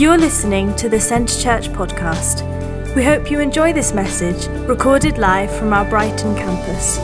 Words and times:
You're 0.00 0.16
listening 0.16 0.74
to 0.76 0.88
the 0.88 0.98
Centre 0.98 1.38
Church 1.38 1.68
podcast. 1.68 2.96
We 2.96 3.04
hope 3.04 3.30
you 3.30 3.38
enjoy 3.38 3.74
this 3.74 3.92
message, 3.92 4.46
recorded 4.66 5.18
live 5.18 5.54
from 5.54 5.74
our 5.74 5.84
Brighton 5.84 6.34
campus. 6.36 6.94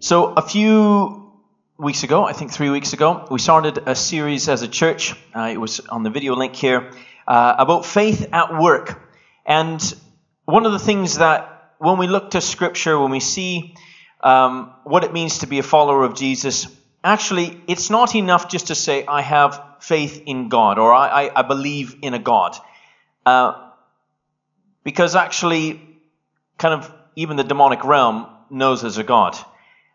So, 0.00 0.34
a 0.34 0.42
few 0.42 1.32
weeks 1.78 2.02
ago, 2.02 2.24
I 2.24 2.34
think 2.34 2.52
three 2.52 2.68
weeks 2.68 2.92
ago, 2.92 3.26
we 3.30 3.38
started 3.38 3.78
a 3.86 3.94
series 3.94 4.50
as 4.50 4.60
a 4.60 4.68
church. 4.68 5.14
Uh, 5.34 5.48
it 5.50 5.56
was 5.56 5.80
on 5.80 6.02
the 6.02 6.10
video 6.10 6.36
link 6.36 6.54
here 6.54 6.90
uh, 7.26 7.54
about 7.56 7.86
faith 7.86 8.28
at 8.34 8.60
work. 8.60 9.00
And 9.46 9.80
one 10.44 10.66
of 10.66 10.72
the 10.72 10.78
things 10.78 11.16
that, 11.16 11.72
when 11.78 11.96
we 11.96 12.06
look 12.06 12.32
to 12.32 12.42
Scripture, 12.42 12.98
when 12.98 13.12
we 13.12 13.20
see 13.20 13.76
um, 14.20 14.74
what 14.84 15.04
it 15.04 15.14
means 15.14 15.38
to 15.38 15.46
be 15.46 15.58
a 15.58 15.62
follower 15.62 16.04
of 16.04 16.14
Jesus, 16.14 16.66
actually, 17.06 17.60
it's 17.66 17.90
not 17.90 18.14
enough 18.14 18.48
just 18.48 18.68
to 18.68 18.74
say, 18.74 19.04
I 19.06 19.22
have 19.22 19.62
faith 19.80 20.22
in 20.26 20.48
God 20.48 20.78
or 20.78 20.92
I, 20.92 21.26
I, 21.26 21.40
I 21.40 21.42
believe 21.42 21.96
in 22.02 22.14
a 22.14 22.18
God. 22.18 22.56
Uh, 23.24 23.70
because 24.84 25.16
actually, 25.16 25.80
kind 26.58 26.74
of 26.74 26.92
even 27.16 27.36
the 27.36 27.44
demonic 27.44 27.84
realm 27.84 28.26
knows 28.50 28.82
there's 28.82 28.98
a 28.98 29.04
God. 29.04 29.36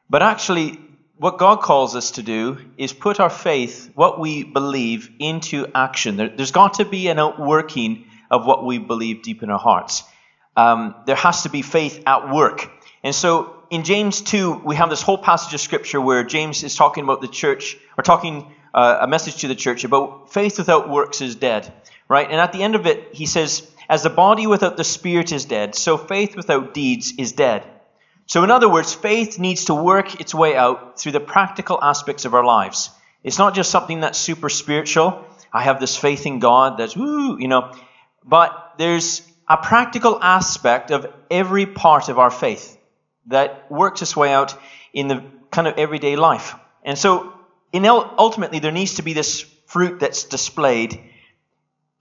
But 0.09 0.21
actually, 0.21 0.80
what 1.18 1.38
God 1.38 1.62
calls 1.62 1.95
us 1.95 2.12
to 2.12 2.23
do 2.23 2.58
is 2.77 2.94
put 2.94 3.20
our 3.20 3.30
faith, 3.30 3.91
what 3.96 4.20
we 4.20 4.43
believe, 4.43 5.09
into 5.20 5.68
action. 5.73 6.18
There, 6.18 6.30
has 6.38 6.52
got 6.52 6.76
to 6.76 6.85
be 6.85 7.07
an 7.07 7.20
outworking 7.20 8.05
of 8.30 8.46
what 8.46 8.66
we 8.66 8.80
believe 8.80 9.21
deep 9.21 9.43
in 9.43 9.49
our 9.49 9.59
hearts. 9.59 10.04
Um, 10.57 10.96
there 11.05 11.16
has 11.16 11.43
to 11.43 11.49
be 11.49 11.62
faith 11.62 12.04
at 12.05 12.34
work. 12.34 12.70
And 13.04 13.16
so 13.16 13.60
in 13.71 13.85
James 13.85 14.20
2, 14.20 14.63
we 14.66 14.75
have 14.75 14.89
this 14.89 15.02
whole 15.02 15.17
passage 15.17 15.53
of 15.53 15.61
scripture 15.61 16.02
where 16.02 16.25
James 16.25 16.62
is 16.62 16.75
talking 16.75 17.05
about 17.05 17.21
the 17.21 17.29
church, 17.29 17.77
or 17.98 18.03
talking 18.03 18.53
uh, 18.73 18.98
a 18.99 19.07
message 19.07 19.38
to 19.38 19.48
the 19.48 19.55
church 19.55 19.85
about 19.85 20.32
faith 20.32 20.57
without 20.57 20.90
works 20.90 21.21
is 21.21 21.35
dead, 21.35 21.71
right? 22.09 22.29
And 22.29 22.40
at 22.41 22.51
the 22.51 22.63
end 22.63 22.76
of 22.76 22.85
it, 22.85 23.15
he 23.15 23.26
says, 23.26 23.65
As 23.87 24.04
the 24.04 24.09
body 24.09 24.46
without 24.46 24.76
the 24.76 24.84
spirit 24.84 25.31
is 25.31 25.46
dead, 25.46 25.73
so 25.73 25.98
faith 25.98 26.35
without 26.35 26.73
deeds 26.73 27.13
is 27.18 27.31
dead. 27.31 27.63
So, 28.26 28.43
in 28.43 28.51
other 28.51 28.68
words, 28.68 28.93
faith 28.93 29.40
needs 29.40 29.65
to 29.65 29.74
work 29.74 30.20
its 30.20 30.35
way 30.35 30.55
out 30.57 30.99
through 30.99 31.13
the 31.13 31.21
practical 31.21 31.79
aspects 31.81 32.26
of 32.26 32.34
our 32.34 32.43
lives. 32.43 32.90
It's 33.24 33.37
not 33.37 33.55
just 33.55 33.71
something 33.71 34.01
that's 34.01 34.20
super 34.20 34.49
spiritual. 34.49 35.26
I 35.53 35.62
have 35.62 35.79
this 35.79 35.96
faith 35.96 36.26
in 36.26 36.40
God 36.40 36.77
that's 36.77 36.96
woo, 36.96 37.37
you 37.40 37.48
know. 37.48 37.74
But 38.26 38.74
there's 38.77 39.21
a 39.48 39.55
practical 39.55 40.21
aspect 40.21 40.91
of 40.91 41.07
every 41.29 41.65
part 41.65 42.09
of 42.09 42.20
our 42.20 42.29
faith 42.29 42.77
that 43.27 43.70
works 43.72 44.02
its 44.02 44.16
way 44.16 44.34
out 44.34 44.55
in 44.94 45.08
the 45.08 45.24
kind 45.52 45.68
of 45.68 45.77
everyday 45.77 46.16
life. 46.16 46.55
And 46.84 46.98
so, 46.98 47.34
in 47.72 47.86
ultimately, 47.86 48.60
there 48.60 48.72
needs 48.72 48.96
to 48.96 49.04
be 49.04 49.14
this 49.14 49.41
fruit 49.68 50.00
that's 50.00 50.26
displayed 50.26 51.00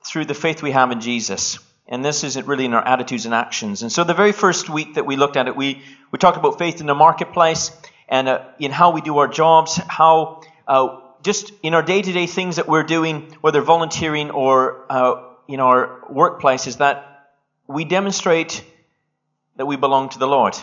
through 0.04 0.24
the 0.24 0.34
faith 0.34 0.62
we 0.62 0.72
have 0.72 0.90
in 0.90 1.00
Jesus. 1.00 1.58
And 1.86 2.04
this 2.04 2.24
isn't 2.24 2.46
really 2.46 2.64
in 2.64 2.74
our 2.74 2.86
attitudes 2.86 3.26
and 3.26 3.34
actions. 3.34 3.82
And 3.82 3.92
so, 3.92 4.04
the 4.04 4.14
very 4.14 4.32
first 4.32 4.68
week 4.68 4.94
that 4.94 5.06
we 5.06 5.16
looked 5.16 5.36
at 5.36 5.48
it, 5.48 5.56
we, 5.56 5.82
we 6.10 6.18
talked 6.18 6.38
about 6.38 6.58
faith 6.58 6.80
in 6.80 6.86
the 6.86 6.94
marketplace 6.94 7.70
and 8.08 8.28
uh, 8.28 8.44
in 8.58 8.70
how 8.70 8.90
we 8.90 9.00
do 9.00 9.18
our 9.18 9.28
jobs, 9.28 9.76
how 9.76 10.42
uh, 10.66 11.00
just 11.22 11.52
in 11.62 11.74
our 11.74 11.82
day 11.82 12.00
to 12.00 12.12
day 12.12 12.26
things 12.26 12.56
that 12.56 12.68
we're 12.68 12.82
doing, 12.82 13.36
whether 13.40 13.60
volunteering 13.60 14.30
or 14.30 14.86
uh, 14.90 15.22
in 15.48 15.60
our 15.60 16.00
workplaces, 16.10 16.78
that 16.78 17.28
we 17.66 17.84
demonstrate 17.84 18.64
that 19.56 19.66
we 19.66 19.76
belong 19.76 20.08
to 20.08 20.18
the 20.18 20.26
Lord. 20.26 20.56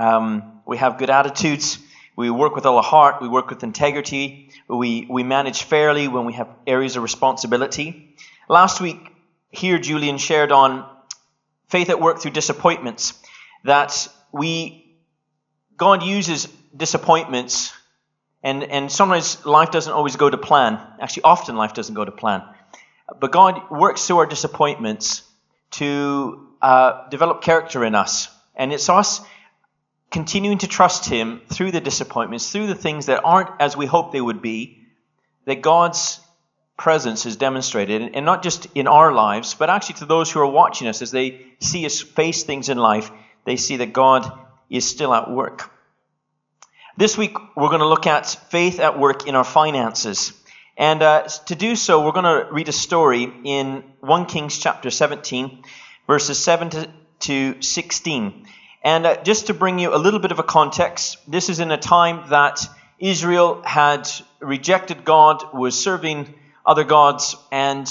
Um, 0.00 0.62
we 0.64 0.78
have 0.78 0.96
good 0.96 1.10
attitudes. 1.10 1.78
We 2.16 2.30
work 2.30 2.54
with 2.54 2.64
all 2.64 2.78
our 2.78 2.82
heart. 2.82 3.20
We 3.20 3.28
work 3.28 3.50
with 3.50 3.62
integrity. 3.62 4.50
We, 4.66 5.06
we 5.10 5.22
manage 5.22 5.64
fairly 5.64 6.08
when 6.08 6.24
we 6.24 6.32
have 6.32 6.48
areas 6.66 6.96
of 6.96 7.02
responsibility. 7.02 8.16
Last 8.48 8.80
week, 8.80 8.98
here, 9.50 9.78
Julian 9.78 10.16
shared 10.16 10.52
on 10.52 10.88
faith 11.68 11.90
at 11.90 12.00
work 12.00 12.20
through 12.20 12.30
disappointments. 12.30 13.12
That 13.64 14.08
we, 14.32 14.96
God 15.76 16.02
uses 16.02 16.48
disappointments, 16.74 17.74
and, 18.42 18.64
and 18.64 18.90
sometimes 18.90 19.44
life 19.44 19.70
doesn't 19.70 19.92
always 19.92 20.16
go 20.16 20.30
to 20.30 20.38
plan. 20.38 20.80
Actually, 20.98 21.24
often 21.24 21.56
life 21.56 21.74
doesn't 21.74 21.94
go 21.94 22.06
to 22.06 22.12
plan. 22.12 22.42
But 23.20 23.32
God 23.32 23.70
works 23.70 24.06
through 24.06 24.18
our 24.18 24.26
disappointments 24.26 25.22
to 25.72 26.48
uh, 26.62 27.06
develop 27.10 27.42
character 27.42 27.84
in 27.84 27.94
us. 27.94 28.28
And 28.56 28.72
it's 28.72 28.88
us 28.88 29.20
continuing 30.10 30.58
to 30.58 30.66
trust 30.66 31.06
Him 31.08 31.40
through 31.48 31.72
the 31.72 31.80
disappointments, 31.80 32.50
through 32.50 32.66
the 32.66 32.74
things 32.74 33.06
that 33.06 33.22
aren't 33.24 33.50
as 33.60 33.76
we 33.76 33.86
hope 33.86 34.12
they 34.12 34.20
would 34.20 34.42
be, 34.42 34.86
that 35.46 35.62
God's 35.62 36.20
presence 36.76 37.26
is 37.26 37.36
demonstrated, 37.36 38.14
and 38.14 38.24
not 38.24 38.42
just 38.42 38.66
in 38.74 38.86
our 38.86 39.12
lives, 39.12 39.54
but 39.54 39.70
actually 39.70 39.96
to 39.96 40.06
those 40.06 40.30
who 40.30 40.40
are 40.40 40.46
watching 40.46 40.88
us 40.88 41.02
as 41.02 41.10
they 41.10 41.46
see 41.60 41.84
us 41.84 42.00
face 42.00 42.42
things 42.42 42.68
in 42.68 42.78
life, 42.78 43.10
they 43.44 43.56
see 43.56 43.76
that 43.76 43.92
God 43.92 44.30
is 44.70 44.88
still 44.88 45.12
at 45.14 45.30
work. 45.30 45.70
This 46.96 47.16
week, 47.16 47.36
we're 47.56 47.68
going 47.68 47.80
to 47.80 47.88
look 47.88 48.06
at 48.06 48.26
faith 48.50 48.80
at 48.80 48.98
work 48.98 49.26
in 49.26 49.34
our 49.34 49.44
finances. 49.44 50.32
And 50.76 51.02
uh, 51.02 51.28
to 51.46 51.54
do 51.54 51.76
so, 51.76 52.04
we're 52.04 52.12
going 52.12 52.24
to 52.24 52.52
read 52.52 52.68
a 52.68 52.72
story 52.72 53.30
in 53.44 53.84
1 54.00 54.26
Kings 54.26 54.58
chapter 54.58 54.90
17, 54.90 55.62
verses 56.06 56.38
7 56.38 56.70
to, 56.70 56.90
to 57.20 57.62
16. 57.62 58.46
And 58.82 59.04
uh, 59.04 59.22
just 59.22 59.48
to 59.48 59.54
bring 59.54 59.78
you 59.78 59.94
a 59.94 59.98
little 59.98 60.20
bit 60.20 60.32
of 60.32 60.38
a 60.38 60.42
context, 60.42 61.18
this 61.30 61.48
is 61.48 61.60
in 61.60 61.70
a 61.70 61.76
time 61.76 62.30
that 62.30 62.66
Israel 62.98 63.62
had 63.62 64.08
rejected 64.40 65.04
God, 65.04 65.52
was 65.52 65.78
serving 65.78 66.34
other 66.64 66.84
gods, 66.84 67.36
and 67.52 67.86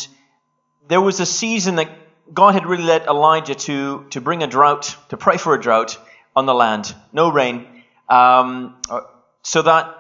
there 0.88 1.02
was 1.02 1.20
a 1.20 1.26
season 1.26 1.76
that 1.76 1.90
God 2.34 2.54
had 2.54 2.66
really 2.66 2.84
led 2.84 3.06
Elijah 3.06 3.56
to, 3.56 4.06
to 4.12 4.22
bring 4.22 4.42
a 4.42 4.48
drought, 4.48 4.96
to 5.10 5.18
pray 5.18 5.38
for 5.38 5.54
a 5.54 5.62
drought 5.62 5.98
on 6.36 6.46
the 6.46 6.54
land, 6.54 6.94
no 7.14 7.30
rain, 7.30 7.68
um, 8.08 8.76
uh, 8.90 9.02
so 9.44 9.62
that 9.62 9.96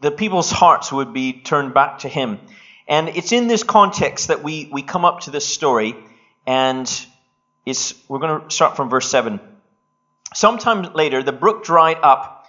the 0.00 0.10
people's 0.10 0.50
hearts 0.50 0.92
would 0.92 1.12
be 1.12 1.32
turned 1.32 1.72
back 1.72 2.00
to 2.00 2.08
him. 2.08 2.40
And 2.86 3.08
it's 3.10 3.32
in 3.32 3.46
this 3.46 3.62
context 3.62 4.28
that 4.28 4.42
we, 4.42 4.68
we 4.72 4.82
come 4.82 5.04
up 5.04 5.20
to 5.20 5.30
this 5.30 5.46
story, 5.46 5.94
and 6.46 6.90
it's, 7.64 7.94
we're 8.08 8.18
going 8.18 8.42
to 8.42 8.54
start 8.54 8.76
from 8.76 8.90
verse 8.90 9.08
7. 9.08 9.40
Sometime 10.34 10.92
later, 10.94 11.22
the 11.22 11.32
brook 11.32 11.64
dried 11.64 11.98
up. 12.02 12.46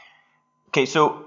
Okay, 0.70 0.86
so 0.86 1.26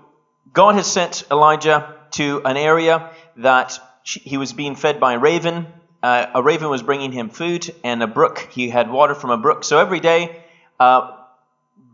God 0.52 0.74
has 0.74 0.90
sent 0.90 1.24
Elijah 1.30 1.94
to 2.12 2.42
an 2.44 2.56
area 2.56 3.10
that 3.36 3.78
he 4.02 4.36
was 4.36 4.52
being 4.52 4.74
fed 4.74 4.98
by 4.98 5.14
a 5.14 5.18
raven. 5.18 5.66
Uh, 6.02 6.26
a 6.34 6.42
raven 6.42 6.68
was 6.68 6.82
bringing 6.82 7.12
him 7.12 7.28
food, 7.28 7.72
and 7.84 8.02
a 8.02 8.06
brook, 8.06 8.48
he 8.50 8.68
had 8.68 8.90
water 8.90 9.14
from 9.14 9.30
a 9.30 9.36
brook. 9.36 9.62
So 9.62 9.78
every 9.78 10.00
day, 10.00 10.42
uh, 10.80 11.16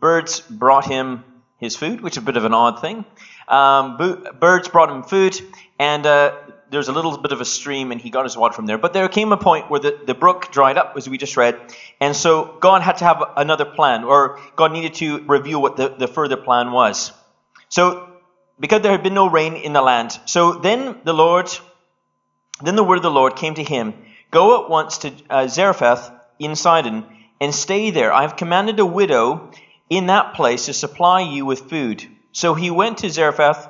birds 0.01 0.41
brought 0.41 0.87
him 0.87 1.25
his 1.59 1.77
food, 1.77 2.01
which 2.01 2.15
is 2.15 2.23
a 2.23 2.27
bit 2.27 2.37
of 2.37 2.45
an 2.45 2.55
odd 2.55 2.81
thing. 2.81 3.05
Um, 3.49 3.99
birds 4.41 4.69
brought 4.69 4.91
him 4.91 5.03
food, 5.03 5.39
and 5.79 6.07
uh, 6.07 6.37
there's 6.71 6.89
a 6.89 6.93
little 6.93 7.17
bit 7.19 7.33
of 7.33 7.41
a 7.41 7.45
stream 7.45 7.93
and 7.93 8.01
he 8.01 8.11
got 8.11 8.25
his 8.25 8.37
water 8.37 8.55
from 8.55 8.67
there. 8.67 8.79
But 8.79 8.93
there 8.93 9.09
came 9.09 9.33
a 9.33 9.37
point 9.37 9.71
where 9.71 9.81
the, 9.81 9.99
the 10.07 10.15
brook 10.15 10.51
dried 10.51 10.79
up, 10.79 10.95
as 10.97 11.09
we 11.09 11.19
just 11.19 11.37
read. 11.37 11.59
And 12.01 12.17
so 12.17 12.57
God 12.61 12.83
had 12.83 12.99
to 12.99 13.05
have 13.05 13.23
another 13.37 13.65
plan, 13.65 14.05
or 14.05 14.41
God 14.57 14.73
needed 14.73 14.95
to 14.95 15.25
reveal 15.25 15.61
what 15.61 15.77
the, 15.77 15.89
the 15.89 16.09
further 16.09 16.37
plan 16.37 16.73
was. 16.73 17.13
So, 17.69 18.09
because 18.59 18.83
there 18.83 18.93
had 18.93 19.03
been 19.03 19.15
no 19.15 19.29
rain 19.29 19.55
in 19.55 19.73
the 19.73 19.83
land. 19.83 20.19
So 20.27 20.53
then 20.53 21.01
the 21.05 21.13
Lord, 21.13 21.51
then 22.63 22.77
the 22.77 22.85
word 22.85 22.97
of 22.97 23.03
the 23.03 23.11
Lord 23.11 23.37
came 23.37 23.55
to 23.55 23.65
him 23.65 23.95
Go 24.31 24.63
at 24.65 24.69
once 24.69 24.99
to 24.99 25.13
uh, 25.31 25.47
Zarephath 25.47 26.11
in 26.41 26.57
Sidon 26.57 27.05
and 27.41 27.55
stay 27.55 27.91
there. 27.91 28.13
I 28.13 28.23
have 28.23 28.37
commanded 28.37 28.81
a 28.81 28.87
widow 28.87 29.51
in 29.89 30.07
that 30.07 30.35
place 30.35 30.67
to 30.67 30.73
supply 30.73 31.21
you 31.21 31.47
with 31.47 31.71
food. 31.71 32.05
So 32.33 32.55
he 32.55 32.71
went 32.71 32.99
to 32.99 33.11
Zarephath 33.11 33.69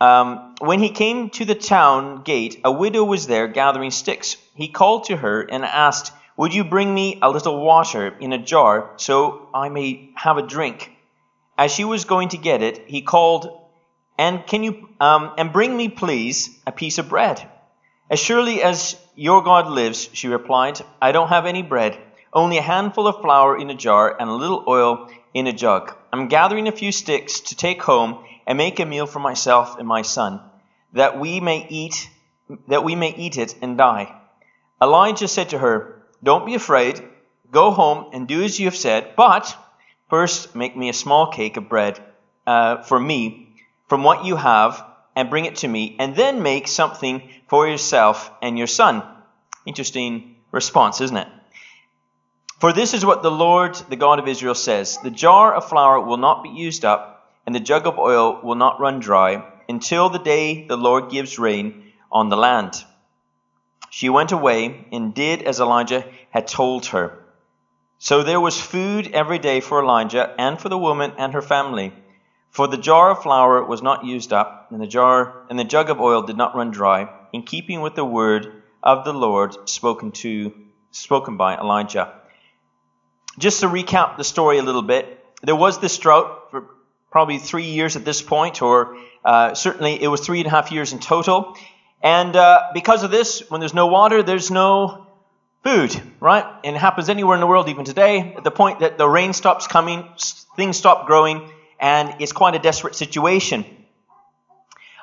um, 0.00 0.54
when 0.60 0.80
he 0.80 0.88
came 0.88 1.28
to 1.30 1.44
the 1.44 1.54
town 1.54 2.22
gate, 2.22 2.60
a 2.64 2.72
widow 2.72 3.04
was 3.04 3.26
there 3.26 3.48
gathering 3.48 3.90
sticks. 3.90 4.36
He 4.54 4.68
called 4.68 5.04
to 5.04 5.16
her 5.16 5.42
and 5.42 5.64
asked, 5.64 6.12
Would 6.38 6.54
you 6.54 6.64
bring 6.64 6.92
me 6.94 7.18
a 7.20 7.30
little 7.30 7.62
water 7.62 8.16
in 8.18 8.32
a 8.32 8.38
jar 8.38 8.90
so 8.96 9.48
I 9.52 9.68
may 9.68 10.10
have 10.14 10.38
a 10.38 10.46
drink? 10.46 10.90
As 11.58 11.70
she 11.70 11.84
was 11.84 12.06
going 12.06 12.30
to 12.30 12.38
get 12.38 12.62
it, 12.62 12.84
he 12.86 13.02
called, 13.02 13.60
And 14.16 14.46
can 14.46 14.62
you 14.62 14.88
um, 14.98 15.32
and 15.36 15.52
bring 15.52 15.76
me, 15.76 15.88
please, 15.88 16.48
a 16.66 16.72
piece 16.72 16.96
of 16.96 17.10
bread? 17.10 17.46
As 18.08 18.18
surely 18.18 18.62
as 18.62 18.96
your 19.14 19.42
God 19.42 19.68
lives, 19.68 20.08
she 20.14 20.28
replied, 20.28 20.80
I 21.00 21.12
don't 21.12 21.28
have 21.28 21.44
any 21.44 21.62
bread, 21.62 21.98
only 22.32 22.56
a 22.56 22.62
handful 22.62 23.06
of 23.06 23.20
flour 23.20 23.56
in 23.58 23.68
a 23.68 23.74
jar 23.74 24.16
and 24.18 24.30
a 24.30 24.34
little 24.34 24.64
oil 24.66 25.10
in 25.34 25.46
a 25.46 25.52
jug. 25.52 25.94
I'm 26.12 26.28
gathering 26.28 26.68
a 26.68 26.72
few 26.72 26.90
sticks 26.90 27.40
to 27.40 27.54
take 27.54 27.82
home 27.82 28.24
and 28.50 28.56
make 28.58 28.80
a 28.80 28.84
meal 28.84 29.06
for 29.06 29.20
myself 29.20 29.78
and 29.78 29.86
my 29.86 30.02
son, 30.02 30.40
that 30.92 31.20
we 31.20 31.38
may 31.38 31.64
eat 31.68 32.10
that 32.66 32.82
we 32.82 32.96
may 32.96 33.14
eat 33.14 33.38
it 33.38 33.54
and 33.62 33.78
die. 33.78 34.12
Elijah 34.82 35.28
said 35.28 35.50
to 35.50 35.58
her, 35.58 36.02
Don't 36.20 36.44
be 36.44 36.56
afraid, 36.56 37.00
go 37.52 37.70
home 37.70 38.10
and 38.12 38.26
do 38.26 38.42
as 38.42 38.58
you 38.58 38.64
have 38.64 38.74
said, 38.74 39.14
but 39.14 39.56
first 40.08 40.56
make 40.56 40.76
me 40.76 40.88
a 40.88 40.92
small 40.92 41.28
cake 41.28 41.58
of 41.58 41.68
bread 41.68 42.00
uh, 42.44 42.82
for 42.82 42.98
me 42.98 43.54
from 43.88 44.02
what 44.02 44.24
you 44.24 44.34
have, 44.34 44.84
and 45.14 45.30
bring 45.30 45.44
it 45.44 45.54
to 45.62 45.68
me, 45.68 45.94
and 46.00 46.16
then 46.16 46.42
make 46.42 46.66
something 46.66 47.30
for 47.46 47.68
yourself 47.68 48.32
and 48.42 48.58
your 48.58 48.66
son. 48.66 49.04
Interesting 49.64 50.34
response, 50.50 51.00
isn't 51.00 51.16
it? 51.16 51.28
For 52.58 52.72
this 52.72 52.94
is 52.94 53.06
what 53.06 53.22
the 53.22 53.30
Lord, 53.30 53.76
the 53.88 54.02
God 54.04 54.18
of 54.18 54.26
Israel, 54.26 54.56
says 54.56 54.98
The 55.04 55.10
jar 55.12 55.54
of 55.54 55.68
flour 55.68 56.00
will 56.00 56.16
not 56.16 56.42
be 56.42 56.48
used 56.48 56.84
up, 56.84 57.19
and 57.50 57.54
the 57.56 57.58
jug 57.58 57.84
of 57.84 57.98
oil 57.98 58.38
will 58.44 58.54
not 58.54 58.78
run 58.78 59.00
dry, 59.00 59.42
until 59.68 60.08
the 60.08 60.20
day 60.20 60.68
the 60.68 60.76
Lord 60.76 61.10
gives 61.10 61.36
rain 61.36 61.90
on 62.12 62.28
the 62.28 62.36
land. 62.36 62.84
She 63.90 64.08
went 64.08 64.30
away 64.30 64.86
and 64.92 65.12
did 65.12 65.42
as 65.42 65.58
Elijah 65.58 66.04
had 66.30 66.46
told 66.46 66.86
her. 66.86 67.18
So 67.98 68.22
there 68.22 68.38
was 68.40 68.60
food 68.60 69.10
every 69.12 69.40
day 69.40 69.58
for 69.58 69.82
Elijah 69.82 70.32
and 70.38 70.60
for 70.60 70.68
the 70.68 70.78
woman 70.78 71.14
and 71.18 71.32
her 71.32 71.42
family. 71.42 71.92
For 72.50 72.68
the 72.68 72.76
jar 72.76 73.10
of 73.10 73.24
flour 73.24 73.64
was 73.64 73.82
not 73.82 74.04
used 74.04 74.32
up, 74.32 74.68
and 74.70 74.80
the 74.80 74.86
jar 74.86 75.44
and 75.50 75.58
the 75.58 75.64
jug 75.64 75.90
of 75.90 76.00
oil 76.00 76.22
did 76.22 76.36
not 76.36 76.54
run 76.54 76.70
dry, 76.70 77.08
in 77.32 77.42
keeping 77.42 77.80
with 77.80 77.96
the 77.96 78.04
word 78.04 78.62
of 78.80 79.04
the 79.04 79.12
Lord 79.12 79.68
spoken 79.68 80.12
to 80.22 80.54
spoken 80.92 81.36
by 81.36 81.56
Elijah. 81.56 82.14
Just 83.40 83.58
to 83.58 83.66
recap 83.66 84.18
the 84.18 84.22
story 84.22 84.58
a 84.58 84.62
little 84.62 84.82
bit, 84.82 85.18
there 85.42 85.56
was 85.56 85.80
this 85.80 85.98
drought 85.98 86.39
probably 87.10 87.38
three 87.38 87.70
years 87.70 87.96
at 87.96 88.04
this 88.04 88.22
point, 88.22 88.62
or 88.62 88.96
uh, 89.24 89.54
certainly 89.54 90.02
it 90.02 90.08
was 90.08 90.20
three 90.20 90.38
and 90.38 90.46
a 90.46 90.50
half 90.50 90.70
years 90.72 90.92
in 90.92 90.98
total. 90.98 91.56
And 92.02 92.34
uh, 92.34 92.68
because 92.72 93.02
of 93.02 93.10
this, 93.10 93.42
when 93.50 93.60
there's 93.60 93.74
no 93.74 93.88
water, 93.88 94.22
there's 94.22 94.50
no 94.50 95.06
food, 95.62 96.00
right? 96.20 96.46
And 96.64 96.76
it 96.76 96.78
happens 96.78 97.08
anywhere 97.08 97.34
in 97.34 97.40
the 97.40 97.46
world, 97.46 97.68
even 97.68 97.84
today, 97.84 98.34
at 98.36 98.44
the 98.44 98.50
point 98.50 98.80
that 98.80 98.96
the 98.96 99.08
rain 99.08 99.32
stops 99.32 99.66
coming, 99.66 100.08
things 100.56 100.76
stop 100.76 101.06
growing, 101.06 101.50
and 101.78 102.14
it's 102.20 102.32
quite 102.32 102.54
a 102.54 102.58
desperate 102.58 102.94
situation. 102.94 103.64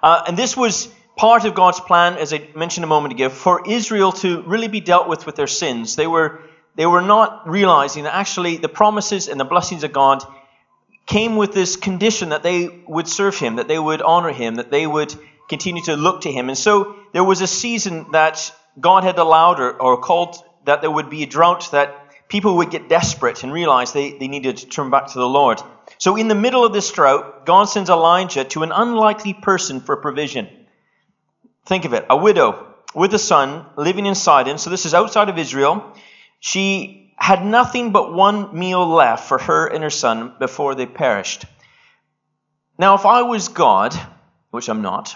Uh, 0.01 0.23
and 0.27 0.37
this 0.37 0.57
was 0.57 0.87
part 1.15 1.45
of 1.45 1.53
God's 1.53 1.79
plan, 1.79 2.17
as 2.17 2.33
I 2.33 2.47
mentioned 2.55 2.83
a 2.83 2.87
moment 2.87 3.13
ago, 3.13 3.29
for 3.29 3.67
Israel 3.67 4.11
to 4.13 4.41
really 4.43 4.67
be 4.67 4.81
dealt 4.81 5.07
with 5.07 5.25
with 5.25 5.35
their 5.35 5.47
sins. 5.47 5.95
They 5.95 6.07
were, 6.07 6.41
they 6.75 6.85
were 6.85 7.01
not 7.01 7.47
realizing 7.47 8.03
that 8.03 8.15
actually 8.15 8.57
the 8.57 8.69
promises 8.69 9.27
and 9.27 9.39
the 9.39 9.45
blessings 9.45 9.83
of 9.83 9.93
God 9.93 10.23
came 11.07 11.37
with 11.37 11.53
this 11.53 11.77
condition 11.77 12.29
that 12.29 12.43
they 12.43 12.67
would 12.85 13.07
serve 13.07 13.37
Him, 13.37 13.55
that 13.55 13.67
they 13.67 13.79
would 13.79 14.01
honor 14.01 14.31
Him, 14.31 14.55
that 14.55 14.69
they 14.69 14.85
would 14.85 15.15
continue 15.49 15.81
to 15.83 15.95
look 15.95 16.21
to 16.21 16.31
Him. 16.31 16.49
And 16.49 16.57
so 16.57 16.97
there 17.13 17.23
was 17.23 17.41
a 17.41 17.47
season 17.47 18.11
that 18.11 18.53
God 18.79 19.03
had 19.03 19.17
allowed 19.17 19.59
or, 19.59 19.81
or 19.81 20.01
called 20.01 20.35
that 20.65 20.81
there 20.81 20.91
would 20.91 21.09
be 21.09 21.23
a 21.23 21.25
drought, 21.25 21.69
that 21.71 21.95
people 22.27 22.57
would 22.57 22.69
get 22.69 22.89
desperate 22.89 23.43
and 23.43 23.53
realize 23.53 23.93
they, 23.93 24.17
they 24.17 24.27
needed 24.27 24.57
to 24.57 24.67
turn 24.67 24.89
back 24.89 25.07
to 25.07 25.19
the 25.19 25.27
Lord. 25.27 25.61
So, 25.97 26.17
in 26.17 26.27
the 26.27 26.35
middle 26.35 26.65
of 26.65 26.73
this 26.73 26.91
drought, 26.91 27.45
God 27.45 27.65
sends 27.65 27.89
Elijah 27.89 28.43
to 28.43 28.63
an 28.63 28.73
unlikely 28.73 29.33
person 29.33 29.79
for 29.79 29.95
provision. 29.95 30.49
Think 31.65 31.85
of 31.85 31.93
it 31.93 32.05
a 32.09 32.17
widow 32.17 32.75
with 32.93 33.13
a 33.13 33.19
son 33.19 33.65
living 33.77 34.05
in 34.05 34.15
Sidon. 34.15 34.57
So, 34.57 34.69
this 34.69 34.85
is 34.85 34.93
outside 34.93 35.29
of 35.29 35.37
Israel. 35.37 35.95
She 36.39 37.06
had 37.17 37.43
nothing 37.43 37.91
but 37.91 38.13
one 38.13 38.57
meal 38.57 38.87
left 38.87 39.27
for 39.27 39.37
her 39.39 39.67
and 39.67 39.83
her 39.83 39.89
son 39.89 40.33
before 40.39 40.75
they 40.75 40.85
perished. 40.85 41.45
Now, 42.77 42.93
if 42.95 43.05
I 43.05 43.23
was 43.23 43.49
God, 43.49 43.93
which 44.51 44.69
I'm 44.69 44.81
not, 44.81 45.15